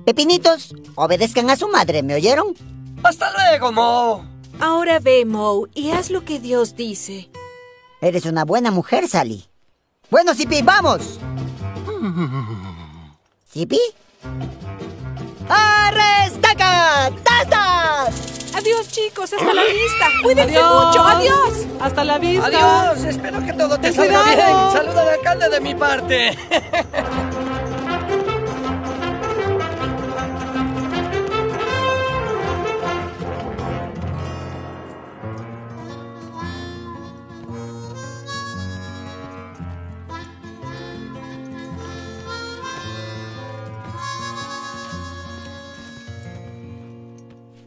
[0.04, 2.54] Pepinitos, obedezcan a su madre, ¿me oyeron?
[3.02, 4.24] ¡Hasta luego, Mo!
[4.60, 7.30] Ahora ve, Mo, y haz lo que Dios dice.
[8.00, 9.44] Eres una buena mujer, Sally.
[10.10, 11.18] Bueno, Sipi, vamos.
[13.52, 13.80] ¿Sipi?
[15.48, 17.10] ¡Arrestaca!
[17.22, 18.54] ¡Tastas!
[18.54, 19.32] Adiós, chicos.
[19.32, 20.06] Hasta la vista.
[20.22, 20.86] Cuídense Adiós.
[20.86, 21.02] mucho.
[21.04, 21.66] Adiós.
[21.80, 22.46] Hasta la vista.
[22.46, 24.70] Adiós, espero que todo te Ten salga cuidado.
[24.70, 24.72] bien.
[24.84, 26.38] Saluda al alcalde de mi parte.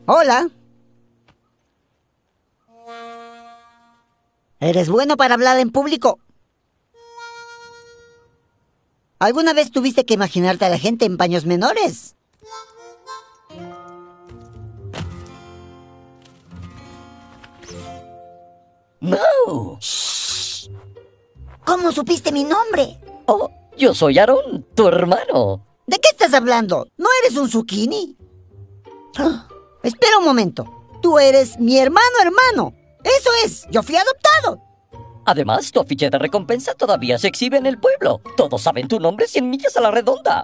[0.08, 0.50] Hola.
[4.60, 6.20] ¿Eres bueno para hablar en público?
[9.18, 12.16] ¿Alguna vez tuviste que imaginarte a la gente en paños menores?
[19.00, 19.80] ¡No!
[21.64, 23.00] ¿Cómo supiste mi nombre?
[23.26, 25.66] Oh, yo soy Aaron, tu hermano.
[25.88, 26.88] ¿De qué estás hablando?
[26.98, 28.16] ¿No eres un zucchini?
[29.86, 30.66] Ah, Espera un momento.
[31.02, 32.74] Tú eres mi hermano hermano.
[33.04, 33.68] Eso es.
[33.70, 34.62] Yo fui adoptado.
[35.26, 38.22] Además, tu afiche de recompensa todavía se exhibe en el pueblo.
[38.36, 40.44] Todos saben tu nombre 100 millas a la redonda.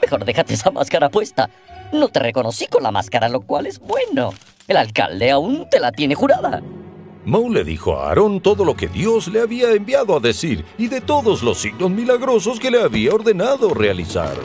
[0.00, 1.50] Mejor déjate esa máscara puesta.
[1.92, 4.32] No te reconocí con la máscara, lo cual es bueno.
[4.66, 6.62] El alcalde aún te la tiene jurada.
[7.24, 10.86] Mo le dijo a Aarón todo lo que Dios le había enviado a decir y
[10.86, 14.36] de todos los signos milagrosos que le había ordenado realizar.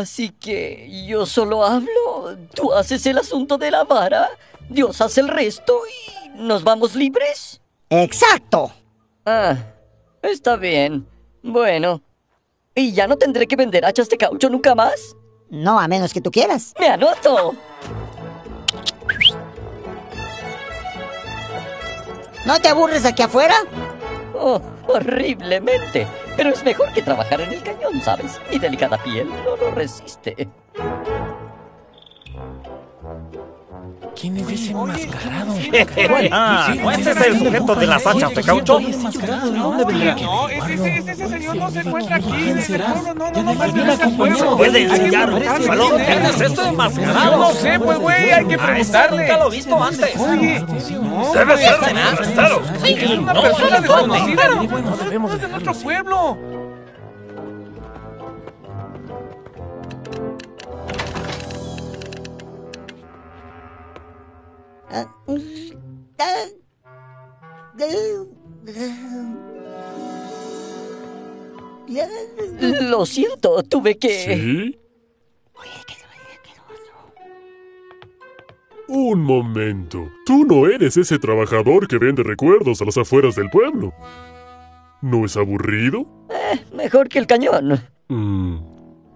[0.00, 4.30] Así que yo solo hablo, tú haces el asunto de la vara,
[4.70, 7.60] Dios hace el resto y nos vamos libres.
[7.90, 8.72] Exacto.
[9.26, 9.56] Ah,
[10.22, 11.06] está bien.
[11.42, 12.00] Bueno.
[12.74, 15.14] ¿Y ya no tendré que vender hachas de caucho nunca más?
[15.50, 16.72] No, a menos que tú quieras.
[16.80, 17.54] Me anoto.
[22.46, 23.56] ¿No te aburres aquí afuera?
[24.34, 26.06] Oh, horriblemente.
[26.36, 28.40] Pero es mejor que trabajar en el cañón, ¿sabes?
[28.50, 30.48] Mi delicada piel no lo resiste.
[34.20, 35.54] ¿Quién es ese enmascarado?
[36.30, 38.78] Ah, ¿no ese es el sujeto de las hachas de caucho?
[38.78, 40.14] ¿Dónde vendrá?
[40.16, 42.28] No, ese, señor no se encuentra aquí.
[42.76, 44.08] No, no, no, no, este.
[44.56, 45.38] ¿Puede enseñarlo?
[45.64, 47.36] Salón, ¿quién es este enmascarado?
[47.38, 49.22] No sé, pues, güey, hay que Ah, este preguntarle.
[49.22, 50.16] nunca lo he visto antes.
[50.18, 50.60] Oye,
[51.00, 52.80] no, Debe ser este un.
[52.84, 54.48] Sí, es una No, persona no, no, no, desconocida.
[54.48, 56.59] no, No, no debemos no es de nuestro pueblo.
[72.82, 74.08] Lo siento, tuve que...
[74.08, 74.76] ¿Sí?
[78.92, 80.10] Un momento.
[80.26, 83.94] Tú no eres ese trabajador que vende recuerdos a las afueras del pueblo.
[85.00, 86.06] ¿No es aburrido?
[86.28, 87.80] Eh, mejor que el cañón.
[88.08, 88.56] Mm.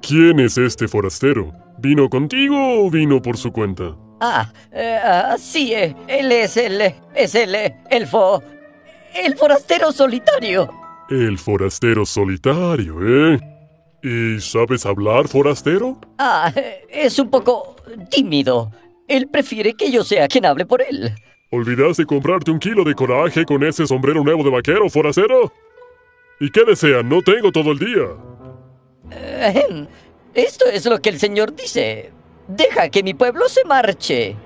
[0.00, 1.52] ¿Quién es este forastero?
[1.78, 3.96] ¿Vino contigo o vino por su cuenta?
[4.26, 6.80] Ah, eh, ah, sí, eh, él es el...
[7.14, 7.54] es el...
[7.90, 8.42] el fo...
[9.14, 10.70] el forastero solitario.
[11.10, 13.38] El forastero solitario, ¿eh?
[14.02, 15.98] ¿Y sabes hablar, forastero?
[16.16, 17.76] Ah, eh, es un poco
[18.10, 18.72] tímido.
[19.08, 21.14] Él prefiere que yo sea quien hable por él.
[21.50, 25.52] ¿Olvidaste comprarte un kilo de coraje con ese sombrero nuevo de vaquero, forastero?
[26.40, 27.10] ¿Y qué desean?
[27.10, 28.06] No tengo todo el día.
[30.32, 32.10] Esto es lo que el señor dice.
[32.49, 34.36] Deja que mi pueblo se marche.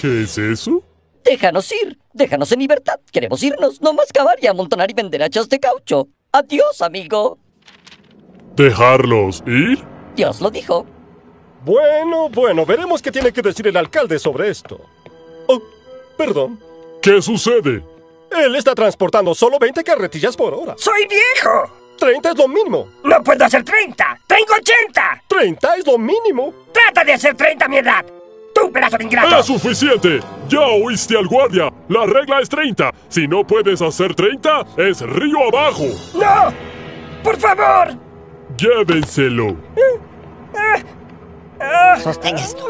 [0.00, 0.82] ¿Qué es eso?
[1.24, 1.98] Déjanos ir.
[2.12, 3.00] Déjanos en libertad.
[3.12, 6.08] Queremos irnos, no más cavar y amontonar y vender hachas de caucho.
[6.32, 7.38] Adiós, amigo.
[8.56, 9.82] ¿Dejarlos ir?
[10.16, 10.86] Dios lo dijo.
[11.64, 14.80] Bueno, bueno, veremos qué tiene que decir el alcalde sobre esto.
[15.46, 15.62] Oh,
[16.16, 16.60] perdón.
[17.00, 17.82] ¿Qué sucede?
[18.30, 20.74] Él está transportando solo 20 carretillas por hora.
[20.76, 21.83] ¡Soy viejo!
[21.98, 22.88] 30 es lo mínimo.
[23.04, 24.20] ¡No puedo hacer 30!
[24.26, 25.22] ¡Tengo 80!
[25.28, 26.52] 30 es lo mínimo.
[26.72, 28.04] ¡Trata de hacer 30 a mi edad!
[28.54, 29.38] ¡Tú, pedazo de ingrato!
[29.38, 30.20] ¡Es suficiente!
[30.48, 31.72] Ya oíste al guardia.
[31.88, 32.90] La regla es 30.
[33.08, 35.84] Si no puedes hacer 30, es río abajo.
[36.14, 36.52] ¡No!
[37.22, 37.96] ¡Por favor!
[38.56, 39.56] Llévenselo.
[42.02, 42.64] Sostén esto.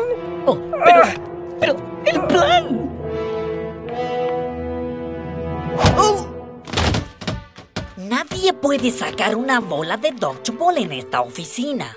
[0.46, 1.02] Oh, pero...
[1.60, 1.76] pero...
[2.06, 2.84] ¡El plan!
[8.04, 11.96] Nadie puede sacar una bola de dodgeball en esta oficina.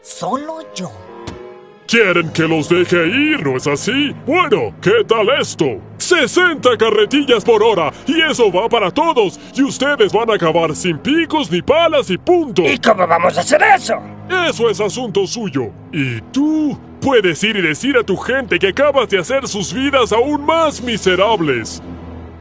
[0.00, 0.92] Solo yo.
[1.88, 4.14] Quieren que los deje ir, ¿no es así?
[4.24, 5.80] Bueno, ¿qué tal esto?
[5.96, 10.96] 60 carretillas por hora, y eso va para todos, y ustedes van a acabar sin
[10.98, 12.62] picos ni palas y punto.
[12.62, 14.00] ¿Y cómo vamos a hacer eso?
[14.48, 15.72] Eso es asunto suyo.
[15.92, 20.12] Y tú puedes ir y decir a tu gente que acabas de hacer sus vidas
[20.12, 21.82] aún más miserables.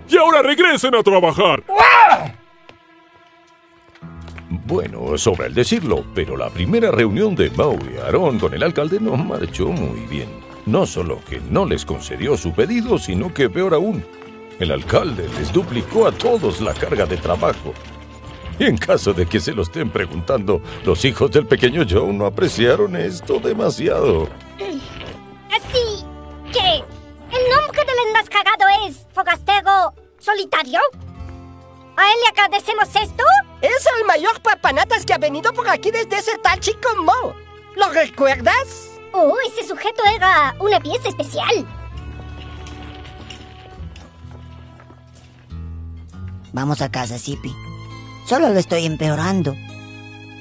[0.07, 1.63] Y ahora regresen a trabajar.
[4.49, 8.99] Bueno, sobra el decirlo, pero la primera reunión de Moe y Aarón con el alcalde
[8.99, 10.29] no marchó muy bien.
[10.65, 14.05] No solo que no les concedió su pedido, sino que peor aún,
[14.59, 17.73] el alcalde les duplicó a todos la carga de trabajo.
[18.59, 22.25] Y en caso de que se lo estén preguntando, los hijos del pequeño Joe no
[22.25, 24.29] apreciaron esto demasiado.
[25.51, 26.05] Así
[26.51, 26.77] que
[27.37, 30.79] el nombre del enmascarado es Fogastero Solitario.
[31.97, 33.16] ¿A él le agradecemos esto?
[34.17, 37.35] Mayor papanatas que ha venido por aquí desde ese tal chico Mo.
[37.75, 38.89] ¿Lo recuerdas?
[39.13, 41.67] Oh, ese sujeto era una pieza especial.
[46.51, 47.53] Vamos a casa, Zippy.
[48.27, 49.55] Solo lo estoy empeorando.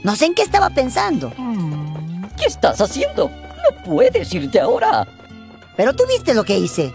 [0.02, 1.30] No sé en qué estaba pensando.
[2.38, 3.28] ¿Qué estás haciendo?
[3.28, 5.06] No puedes irte ahora.
[5.76, 6.94] Pero tú viste lo que hice.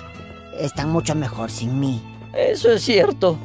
[0.57, 2.01] Están mucho mejor sin mí.
[2.33, 3.37] Eso es cierto.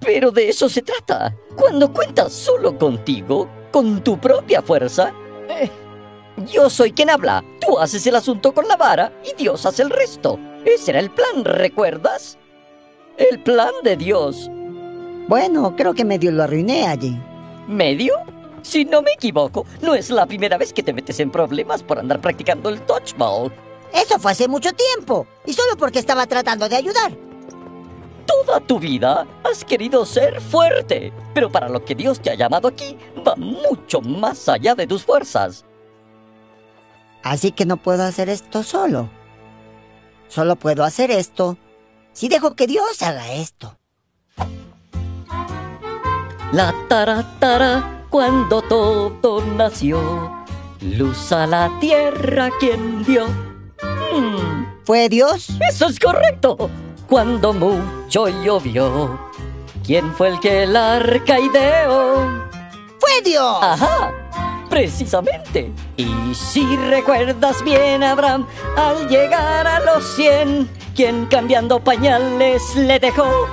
[0.00, 1.36] Pero de eso se trata.
[1.56, 5.12] Cuando cuentas solo contigo, con tu propia fuerza,
[5.48, 5.70] eh,
[6.50, 7.44] yo soy quien habla.
[7.60, 10.38] Tú haces el asunto con la vara y Dios hace el resto.
[10.64, 12.38] Ese era el plan, ¿recuerdas?
[13.16, 14.50] El plan de Dios.
[15.28, 17.16] Bueno, creo que medio lo arruiné allí.
[17.68, 18.14] ¿Medio?
[18.62, 21.98] Si no me equivoco, no es la primera vez que te metes en problemas por
[21.98, 23.52] andar practicando el dodgeball.
[23.92, 25.26] Eso fue hace mucho tiempo.
[25.46, 27.12] Y solo porque estaba tratando de ayudar.
[28.26, 32.68] Toda tu vida has querido ser fuerte, pero para lo que Dios te ha llamado
[32.68, 32.96] aquí
[33.26, 35.64] va mucho más allá de tus fuerzas.
[37.22, 39.10] Así que no puedo hacer esto solo.
[40.28, 41.58] Solo puedo hacer esto
[42.12, 43.76] si dejo que Dios haga esto.
[46.52, 50.44] La taratara cuando todo nació,
[50.80, 53.28] luz a la tierra quien dio.
[54.12, 55.50] Mm, ¿Fue Dios?
[55.68, 56.68] Eso es correcto.
[57.10, 59.18] Cuando mucho llovió,
[59.84, 62.48] ¿quién fue el que el arca ideó?
[63.00, 63.58] ¡Fue Dios!
[63.60, 64.12] Ajá,
[64.70, 65.72] precisamente.
[65.96, 68.46] Y si recuerdas bien, Abraham,
[68.76, 73.48] al llegar a los 100, quien cambiando pañales le dejó.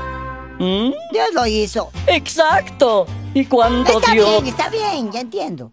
[0.59, 0.91] ¿Mm?
[1.11, 1.89] Dios lo hizo.
[2.05, 3.07] Exacto.
[3.33, 4.43] Y cuando Está Dios...
[4.43, 5.71] bien, está bien, ya entiendo.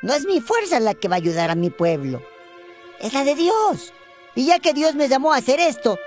[0.00, 2.22] No es mi fuerza la que va a ayudar a mi pueblo.
[2.98, 3.92] Es la de Dios.
[4.34, 5.98] Y ya que Dios me llamó a hacer esto,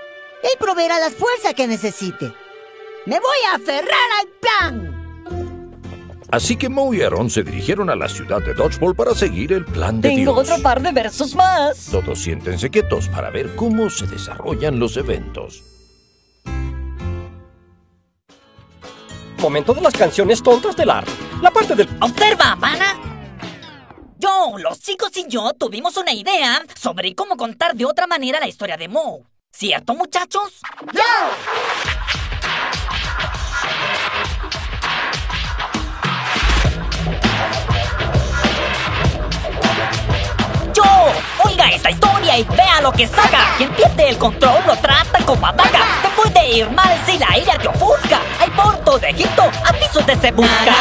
[0.42, 2.32] Él proveerá las fuerzas que necesite.
[3.06, 4.98] Me voy a aferrar al plan.
[6.30, 9.66] Así que Moe y Aaron se dirigieron a la ciudad de Dodgeball para seguir el
[9.66, 10.50] plan de Tengo Dios.
[10.50, 11.88] otro par de versos más.
[11.90, 15.62] Todos siéntense quietos para ver cómo se desarrollan los eventos.
[19.42, 21.10] Momento de las canciones tontas del Larry.
[21.42, 21.88] La parte del...
[22.00, 22.96] Observa, pana.
[24.18, 28.46] Yo, los chicos y yo tuvimos una idea sobre cómo contar de otra manera la
[28.48, 29.24] historia de Moe.
[29.54, 30.50] ¿Cierto, muchachos?
[40.74, 40.82] Yo,
[41.44, 43.54] oiga esta historia y vea lo que saca.
[43.58, 45.80] Quien pierde el control lo trata como ataca.
[46.00, 48.20] Te puede ir mal si la ira te ofusca.
[48.40, 50.74] Hay porto de Egipto, avisos de se busca.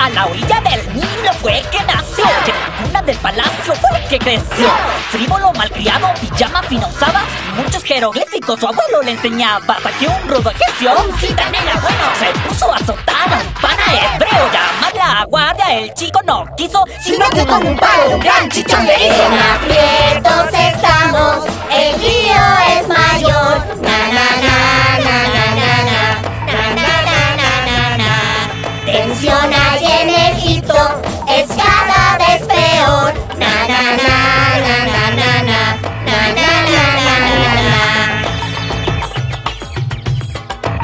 [0.00, 2.24] A la orilla del Nilo fue que nació.
[2.84, 4.68] Cuna del palacio fue que creció.
[5.10, 7.22] Frívolo, malcriado, pijama fina usaba.
[7.56, 9.74] Muchos jeroglíficos su abuelo le enseñaba.
[9.74, 13.54] Hasta que un rudo egipcio, un cita negra bueno, se puso a azotar a un
[13.54, 14.50] pana hebreo.
[14.52, 18.86] Llamar la guardia, el chico no quiso, sino que con un palo un gran chichón
[18.86, 19.22] le hizo.
[19.26, 22.42] En aprietos estamos, el lío
[22.76, 23.80] es mayor.
[23.82, 24.56] Na na na
[25.04, 26.02] na na na na
[26.46, 28.12] na na na na na na.
[28.86, 30.10] Tensión hay en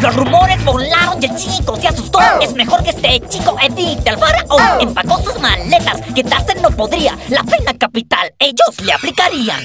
[0.07, 2.21] Los rumores volaron y el chico se asustó.
[2.41, 4.81] Es mejor que este chico evite al faraón.
[4.81, 7.19] Empacó sus maletas, quedarse no podría.
[7.29, 9.61] La pena capital ellos le aplicarían.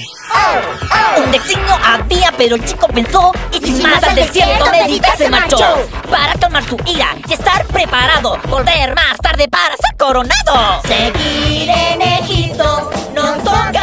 [1.24, 5.86] Un designio había, pero el chico pensó y sin más al desierto medita se marchó.
[6.10, 8.36] Para calmar su ira y estar preparado.
[8.48, 10.82] Volver más tarde para ser coronado.
[10.82, 13.81] Seguir en Egipto nos toca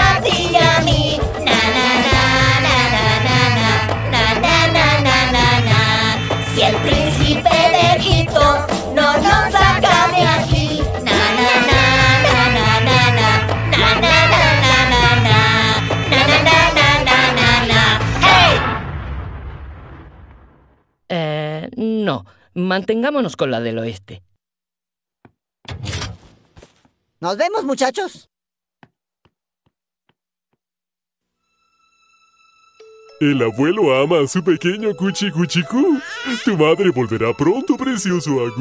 [22.60, 24.22] Mantengámonos con la del oeste.
[27.22, 28.30] Nos vemos, muchachos.
[33.22, 36.00] El abuelo ama a su pequeño Cuchi Cuchicú.
[36.46, 38.32] Tu madre volverá pronto, precioso.
[38.40, 38.52] Ah.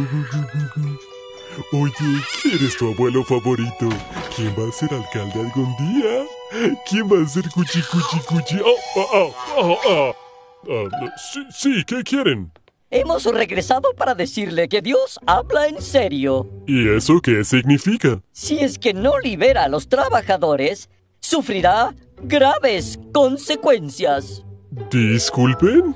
[1.73, 1.93] Oye,
[2.43, 3.89] ¿quién es tu abuelo favorito?
[4.35, 6.25] ¿Quién va a ser alcalde algún día?
[6.89, 8.57] ¿Quién va a ser Cuchi Cuchi Cuchi?
[8.57, 10.13] Ah, ah, ah, ah, ah.
[10.69, 12.53] Ah, sí, sí, ¿qué quieren?
[12.91, 16.49] Hemos regresado para decirle que Dios habla en serio.
[16.66, 18.22] ¿Y eso qué significa?
[18.32, 20.89] Si es que no libera a los trabajadores,
[21.20, 24.43] sufrirá graves consecuencias.
[24.91, 25.95] ¿Disculpen?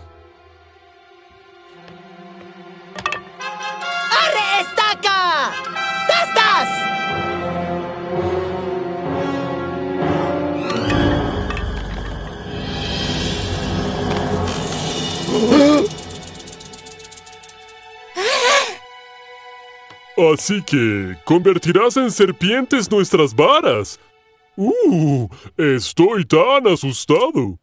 [20.16, 23.98] Así que, ¿convertirás en serpientes nuestras varas?
[24.56, 25.26] ¡Uh!
[25.56, 27.58] Estoy tan asustado.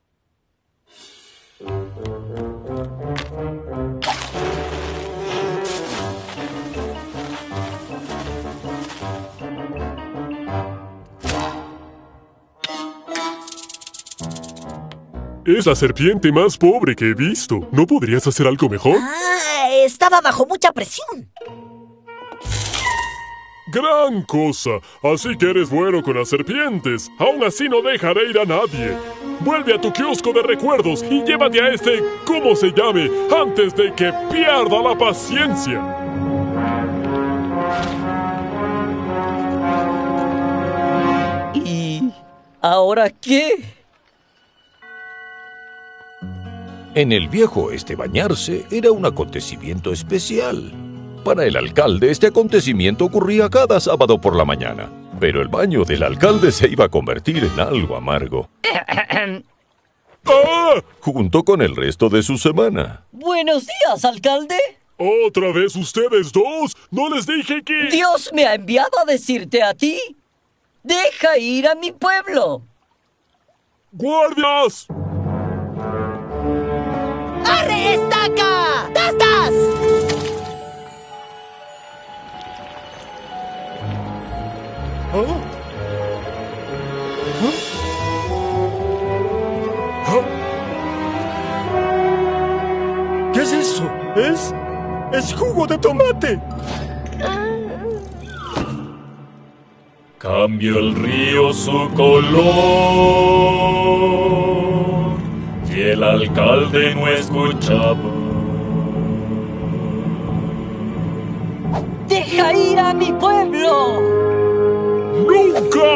[15.45, 17.67] Es la serpiente más pobre que he visto.
[17.71, 18.97] ¿No podrías hacer algo mejor?
[18.99, 21.31] Ah, estaba bajo mucha presión.
[23.71, 24.79] Gran cosa.
[25.03, 27.11] Así que eres bueno con las serpientes.
[27.19, 28.97] Aún así no dejaré ir a nadie.
[29.41, 33.93] Vuelve a tu kiosco de recuerdos y llévate a este, como se llame, antes de
[33.93, 35.81] que pierda la paciencia.
[41.53, 42.11] ¿Y
[42.61, 43.63] ahora qué?
[46.95, 50.88] En el viejo este bañarse era un acontecimiento especial.
[51.23, 54.89] Para el alcalde este acontecimiento ocurría cada sábado por la mañana,
[55.19, 58.49] pero el baño del alcalde se iba a convertir en algo amargo,
[60.25, 60.81] ¡Ah!
[60.99, 63.03] junto con el resto de su semana.
[63.11, 64.57] Buenos días, alcalde.
[64.97, 66.75] ¿Otra vez ustedes dos?
[66.91, 67.89] ¿No les dije que...?
[67.89, 69.97] Dios me ha enviado a decirte a ti.
[70.83, 72.61] Deja ir a mi pueblo.
[73.91, 74.87] ¡Guardias!
[77.45, 78.89] ¡Arre, estaca!
[78.93, 79.88] ¡Tastas!
[93.33, 93.89] ¿Qué es eso?
[94.15, 94.53] Es.
[95.11, 96.39] es jugo de tomate.
[100.19, 102.43] Cambia el río su color
[105.73, 107.97] y el alcalde no escuchaba.
[112.07, 114.48] ¡Deja ir a mi pueblo!
[115.29, 115.91] ¡Nunca!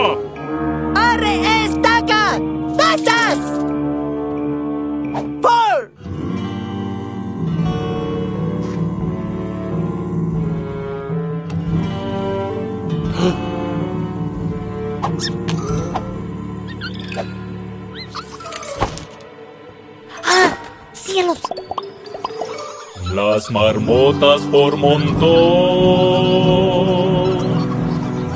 [0.95, 2.39] ¡Arre, estaca!
[2.77, 3.39] ¡Tasas!
[5.41, 5.91] ¡Por!
[20.23, 20.49] ¡Ah!
[20.93, 21.41] ¡Cielos!
[23.15, 25.73] Las marmotas por montón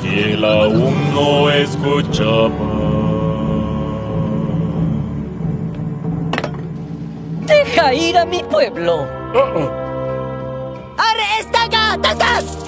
[0.04, 0.87] y él aún
[1.18, 2.50] no escuchaba.
[7.46, 9.06] ¡Deja ir a mi pueblo!
[10.96, 11.98] ¡Arre, estaca!
[12.00, 12.58] ¡Tasas!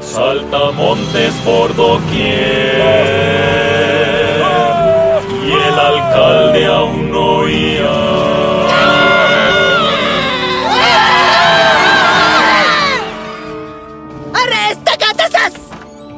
[0.00, 3.65] Saltamontes por doquier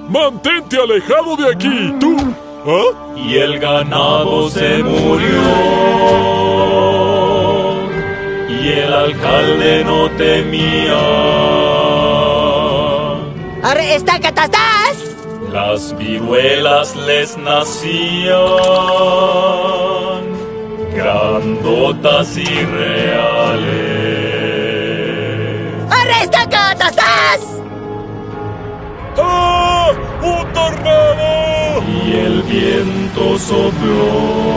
[0.09, 1.95] ¡Mantente alejado de aquí!
[2.01, 2.17] ¡Tú!
[2.67, 3.15] ¿Ah?
[3.15, 5.43] Y el ganado se murió.
[8.49, 10.99] Y el alcalde no temía.
[13.63, 14.33] ¡Arre, estaca!
[14.33, 15.15] ¡Tasas!
[15.53, 18.33] Las viruelas les nacían,
[20.95, 23.69] grandotas y reales.
[25.91, 26.75] ¡Arre, estaca!
[26.77, 27.59] ¡Tasas!
[32.07, 34.49] Y el viento sopló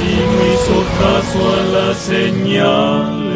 [0.00, 3.28] y no hizo caso a las señales.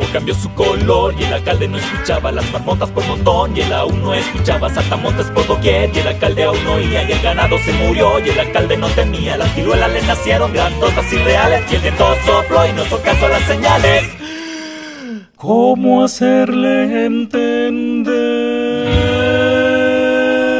[0.00, 3.72] O cambió su color y el alcalde no escuchaba las marmotas por montón y él
[3.72, 7.58] aún no escuchaba saltamontes por doquier y el alcalde aún no oía y el ganado
[7.58, 11.74] se murió y el alcalde no temía las viruelas le nacieron grandotas y reales y
[11.74, 14.17] el viento sopló y no hizo caso a las señales.
[15.38, 18.88] ¿Cómo hacerle entender?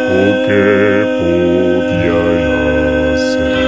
[0.07, 2.15] ¿O qué podía
[3.13, 3.59] hacer?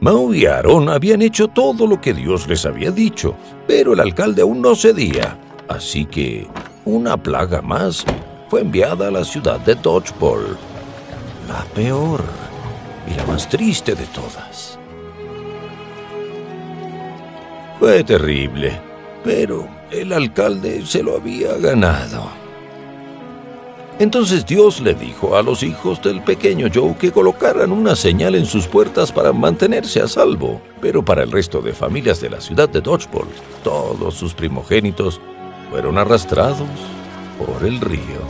[0.00, 3.36] Mau y Aarón habían hecho todo lo que Dios les había dicho,
[3.68, 5.38] pero el alcalde aún no cedía.
[5.68, 6.48] Así que
[6.84, 8.04] una plaga más
[8.48, 10.58] fue enviada a la ciudad de Dodgeball.
[11.46, 12.20] La peor
[13.08, 14.81] y la más triste de todas.
[17.82, 18.80] Fue terrible,
[19.24, 22.28] pero el alcalde se lo había ganado.
[23.98, 28.46] Entonces Dios le dijo a los hijos del pequeño Joe que colocaran una señal en
[28.46, 30.62] sus puertas para mantenerse a salvo.
[30.80, 33.26] Pero para el resto de familias de la ciudad de Dodgeball,
[33.64, 35.20] todos sus primogénitos
[35.68, 36.68] fueron arrastrados
[37.36, 38.20] por el río.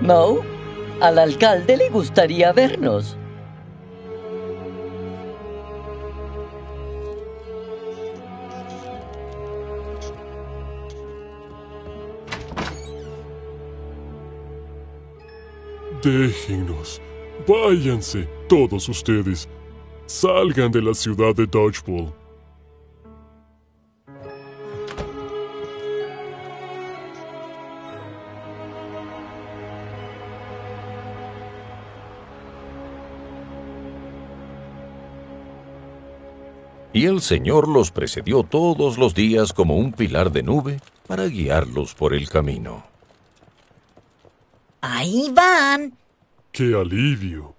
[0.00, 0.38] Mo,
[0.98, 3.18] al alcalde le gustaría vernos.
[16.02, 17.00] Déjennos.
[17.46, 19.48] Váyanse, todos ustedes.
[20.06, 22.12] Salgan de la ciudad de Dodgeball.
[36.92, 41.94] Y el Señor los precedió todos los días como un pilar de nube para guiarlos
[41.94, 42.95] por el camino.
[44.80, 45.96] Ahí van.
[46.52, 47.54] ¡Qué alivio!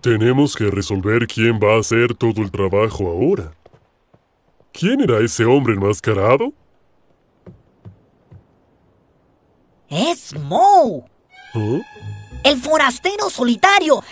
[0.00, 3.52] Tenemos que resolver quién va a hacer todo el trabajo ahora.
[4.72, 6.52] ¿Quién era ese hombre enmascarado?
[9.88, 11.06] Es Mo.
[11.54, 11.78] ¿Ah?
[12.42, 14.02] El forastero solitario.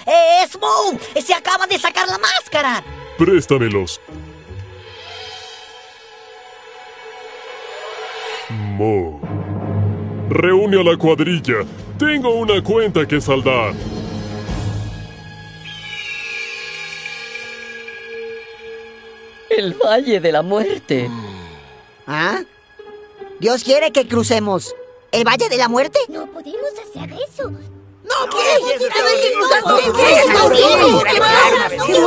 [0.45, 0.99] Es Mo.
[1.21, 2.85] Se acaba de sacar la máscara.
[3.19, 4.01] Préstamelos.
[8.51, 9.21] Mo.
[10.29, 11.65] Reúne a la cuadrilla.
[12.01, 13.75] Tengo una cuenta que saldar.
[19.51, 21.11] El Valle de la Muerte.
[22.07, 22.41] ¿Ah?
[23.39, 24.75] Dios quiere que crucemos.
[25.13, 25.99] ¿El Valle de la Muerte?
[26.09, 27.51] No podemos hacer eso.
[27.51, 27.59] ¡No,
[28.25, 29.15] eso ¿Qué está pasa?
[31.87, 32.01] bien,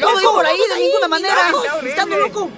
[0.00, 1.52] No, no, por ahí de ninguna manera.
[2.16, 2.48] Loco.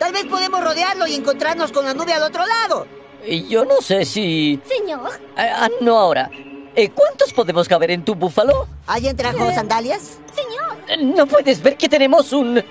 [0.00, 2.97] Tal vez podemos rodearlo y encontrarnos con la nube al otro lado.
[3.26, 4.60] Y yo no sé si...
[4.66, 5.10] Señor.
[5.36, 6.30] Ah, ah, no ahora.
[6.74, 8.68] Eh, ¿Cuántos podemos caber en tu búfalo?
[8.86, 10.18] ¿Alguien trajo sandalias?
[10.34, 10.76] Señor.
[10.88, 12.62] Eh, No puedes ver que tenemos un...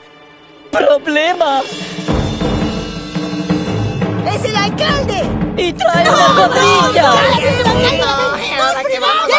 [0.71, 1.61] problema.
[4.33, 5.23] ¡Es el alcalde!
[5.57, 7.13] ¡Y trae una cuadrilla!
[7.33, 7.39] ¡Ya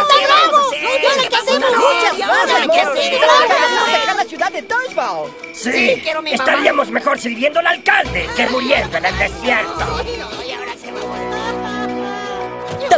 [0.01, 0.59] está bravo!
[0.59, 1.75] ¿Ahora qué hacemos?
[1.75, 3.21] ¡Ahora qué hacemos!
[3.21, 5.31] ¡Vamos a dejar la ciudad de Dodgeball!
[5.55, 6.45] Sí, quiero mi mamá.
[6.45, 9.85] estaríamos mejor sirviendo al alcalde que muriendo en el desierto.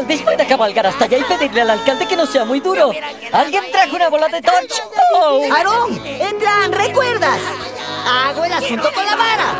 [0.06, 2.90] Vez pueda cabalgar hasta allá y pedirle al alcalde que no sea muy duro.
[3.32, 4.80] ¿Alguien trajo una bola de touch?
[5.14, 5.42] Oh.
[5.52, 7.40] Aarón, en plan, ¿recuerdas?
[8.06, 9.54] Hago el asunto con la vara.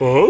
[0.00, 0.26] ¿Ah?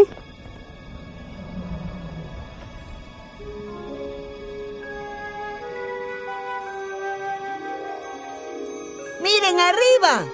[9.22, 10.26] ¡Miren arriba!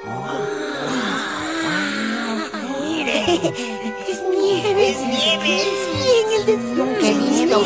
[4.08, 4.90] Es nieve.
[4.90, 5.62] Es nieve.
[5.86, 6.98] Sí, en el desierto.
[7.00, 7.62] ¡Qué lindo!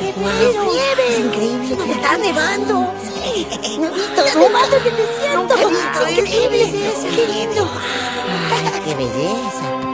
[0.00, 0.72] ¡Qué bueno!
[0.72, 1.04] nieve.
[1.08, 1.92] Es increíble.
[1.92, 2.74] Está nevando.
[3.78, 5.68] No he visto Está nevando en el desierto.
[5.68, 6.92] Visto Increíble.
[7.14, 7.70] Qué lindo.
[8.84, 9.93] ¡Qué belleza!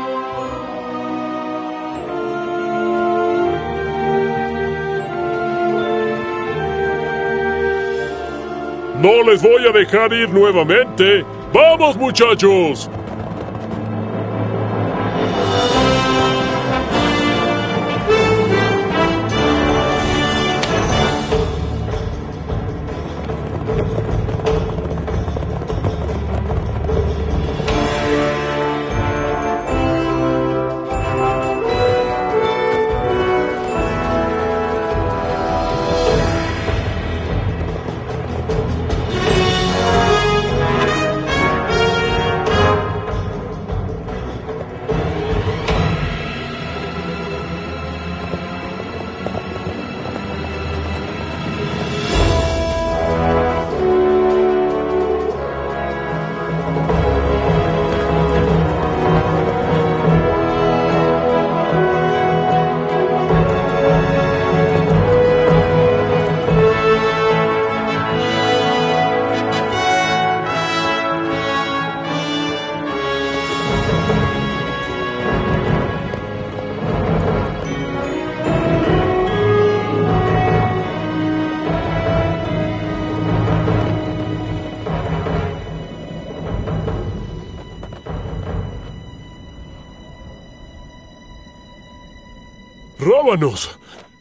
[9.02, 11.24] No les voy a dejar ir nuevamente.
[11.54, 12.90] ¡Vamos, muchachos!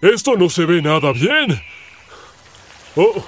[0.01, 1.61] Esto no se ve nada bien.
[2.95, 3.23] ¡Oh!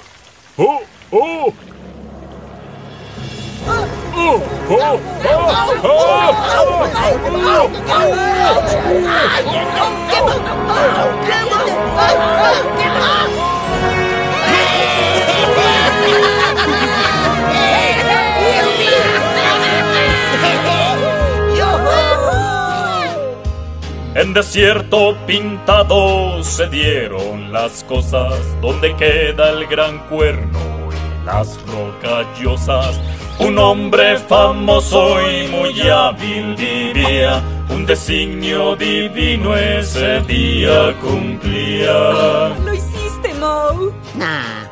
[24.31, 30.57] En desierto pintado se dieron las cosas, donde queda el gran cuerno
[30.89, 32.97] y las rocallosas.
[33.39, 42.55] Un hombre famoso y muy hábil vivía, un designio divino ese día cumplía.
[42.63, 43.91] ¡Lo hiciste, Mo!
[44.15, 44.63] Nah,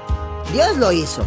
[0.53, 1.26] Dios lo hizo.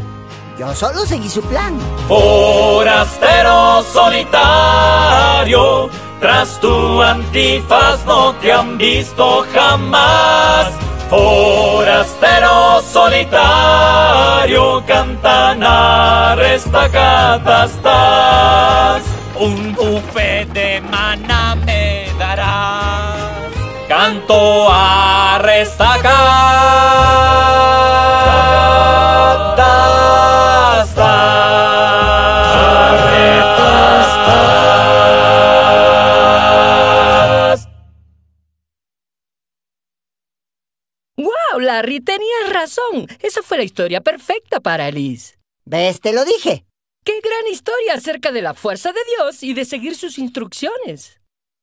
[0.59, 1.79] Yo solo seguí su plan.
[2.09, 5.91] Forastero solitario,
[6.23, 10.73] tras tu antifaz no te han visto jamás.
[11.11, 19.03] Forastero solitario, cantanar estacatas estás.
[19.39, 23.51] Un buffet de maná me darás.
[23.89, 27.42] Canto a restacatas.
[41.73, 42.01] Larry!
[42.01, 43.07] Tenías razón.
[43.21, 45.39] Esa fue la historia perfecta para Alice.
[45.65, 46.01] ¿Ves?
[46.01, 46.67] Te lo dije.
[47.03, 51.21] ¡Qué gran historia acerca de la fuerza de Dios y de seguir sus instrucciones!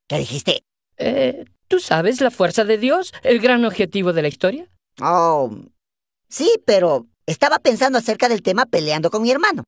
[0.07, 0.63] ¿Qué dijiste?
[0.97, 4.67] Eh, ¿Tú sabes la fuerza de Dios, el gran objetivo de la historia?
[4.99, 5.51] Oh,
[6.27, 9.63] sí, pero estaba pensando acerca del tema peleando con mi hermano.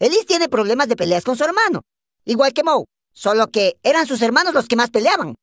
[0.00, 1.82] Elise tiene problemas de peleas con su hermano,
[2.24, 5.34] igual que Moe, solo que eran sus hermanos los que más peleaban.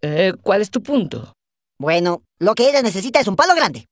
[0.00, 1.32] Eh, ¿Cuál es tu punto?
[1.78, 3.86] Bueno, lo que ella necesita es un palo grande.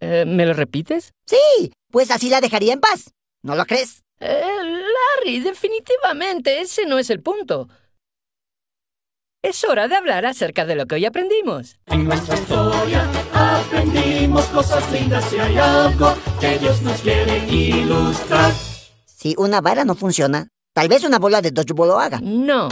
[0.00, 1.12] Eh, ¿Me lo repites?
[1.26, 3.12] Sí, pues así la dejaría en paz.
[3.42, 4.02] ¿No lo crees?
[4.18, 7.68] Eh, Larry, definitivamente ese no es el punto.
[9.42, 11.78] Es hora de hablar acerca de lo que hoy aprendimos.
[11.86, 18.52] En nuestra historia aprendimos cosas lindas y hay algo que Dios nos quiere ilustrar.
[19.06, 22.20] Si una vara no funciona, tal vez una bola de dodgeball lo haga.
[22.22, 22.68] No.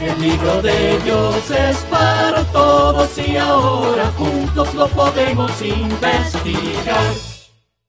[0.00, 7.14] El libro de Dios es para todos y ahora juntos lo podemos investigar.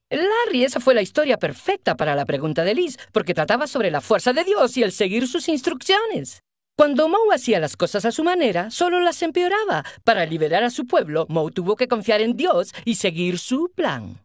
[0.09, 4.01] Larry, esa fue la historia perfecta para la pregunta de Liz, porque trataba sobre la
[4.01, 6.41] fuerza de Dios y el seguir sus instrucciones.
[6.77, 9.83] Cuando Moe hacía las cosas a su manera, solo las empeoraba.
[10.03, 14.19] Para liberar a su pueblo, Moe tuvo que confiar en Dios y seguir su plan.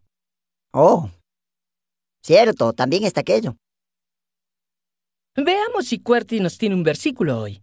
[0.73, 1.11] Oh.
[2.23, 3.57] Cierto, también está aquello.
[5.37, 7.63] Veamos si QWERTY nos tiene un versículo hoy.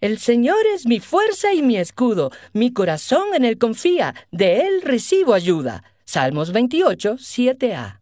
[0.00, 4.82] El Señor es mi fuerza y mi escudo, mi corazón en él confía, de él
[4.82, 5.84] recibo ayuda.
[6.04, 8.00] Salmos 28, 7a.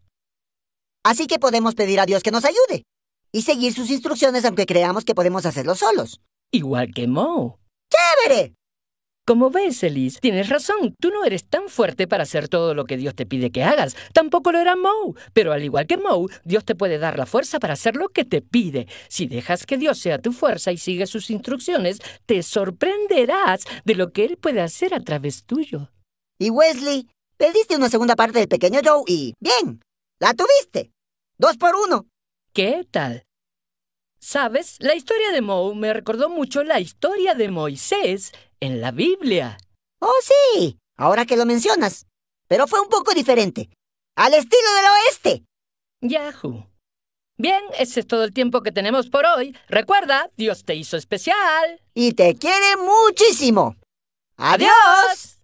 [1.03, 2.83] Así que podemos pedir a Dios que nos ayude
[3.31, 6.21] y seguir sus instrucciones aunque creamos que podemos hacerlo solos.
[6.51, 7.55] Igual que Moe.
[7.89, 8.55] ¡Chévere!
[9.27, 10.95] Como ves, Elise, tienes razón.
[11.01, 13.95] Tú no eres tan fuerte para hacer todo lo que Dios te pide que hagas.
[14.13, 15.15] Tampoco lo era Moe.
[15.33, 18.23] Pero al igual que Moe, Dios te puede dar la fuerza para hacer lo que
[18.23, 18.87] te pide.
[19.07, 24.11] Si dejas que Dios sea tu fuerza y sigues sus instrucciones, te sorprenderás de lo
[24.11, 25.89] que Él puede hacer a través tuyo.
[26.37, 29.33] Y Wesley, pediste una segunda parte del pequeño Joe y...
[29.39, 29.81] ¡Bien!
[30.19, 30.91] ¡La tuviste!
[31.39, 32.05] ¡Dos por uno!
[32.53, 33.23] ¿Qué tal?
[34.19, 34.77] ¿Sabes?
[34.79, 39.57] La historia de Moe me recordó mucho la historia de Moisés en la Biblia.
[39.99, 42.05] Oh, sí, ahora que lo mencionas.
[42.47, 43.69] Pero fue un poco diferente.
[44.15, 45.43] Al estilo del oeste.
[46.01, 46.67] Yahoo.
[47.37, 49.57] Bien, ese es todo el tiempo que tenemos por hoy.
[49.67, 51.81] Recuerda, Dios te hizo especial.
[51.93, 53.75] Y te quiere muchísimo.
[54.37, 55.34] ¡Adiós!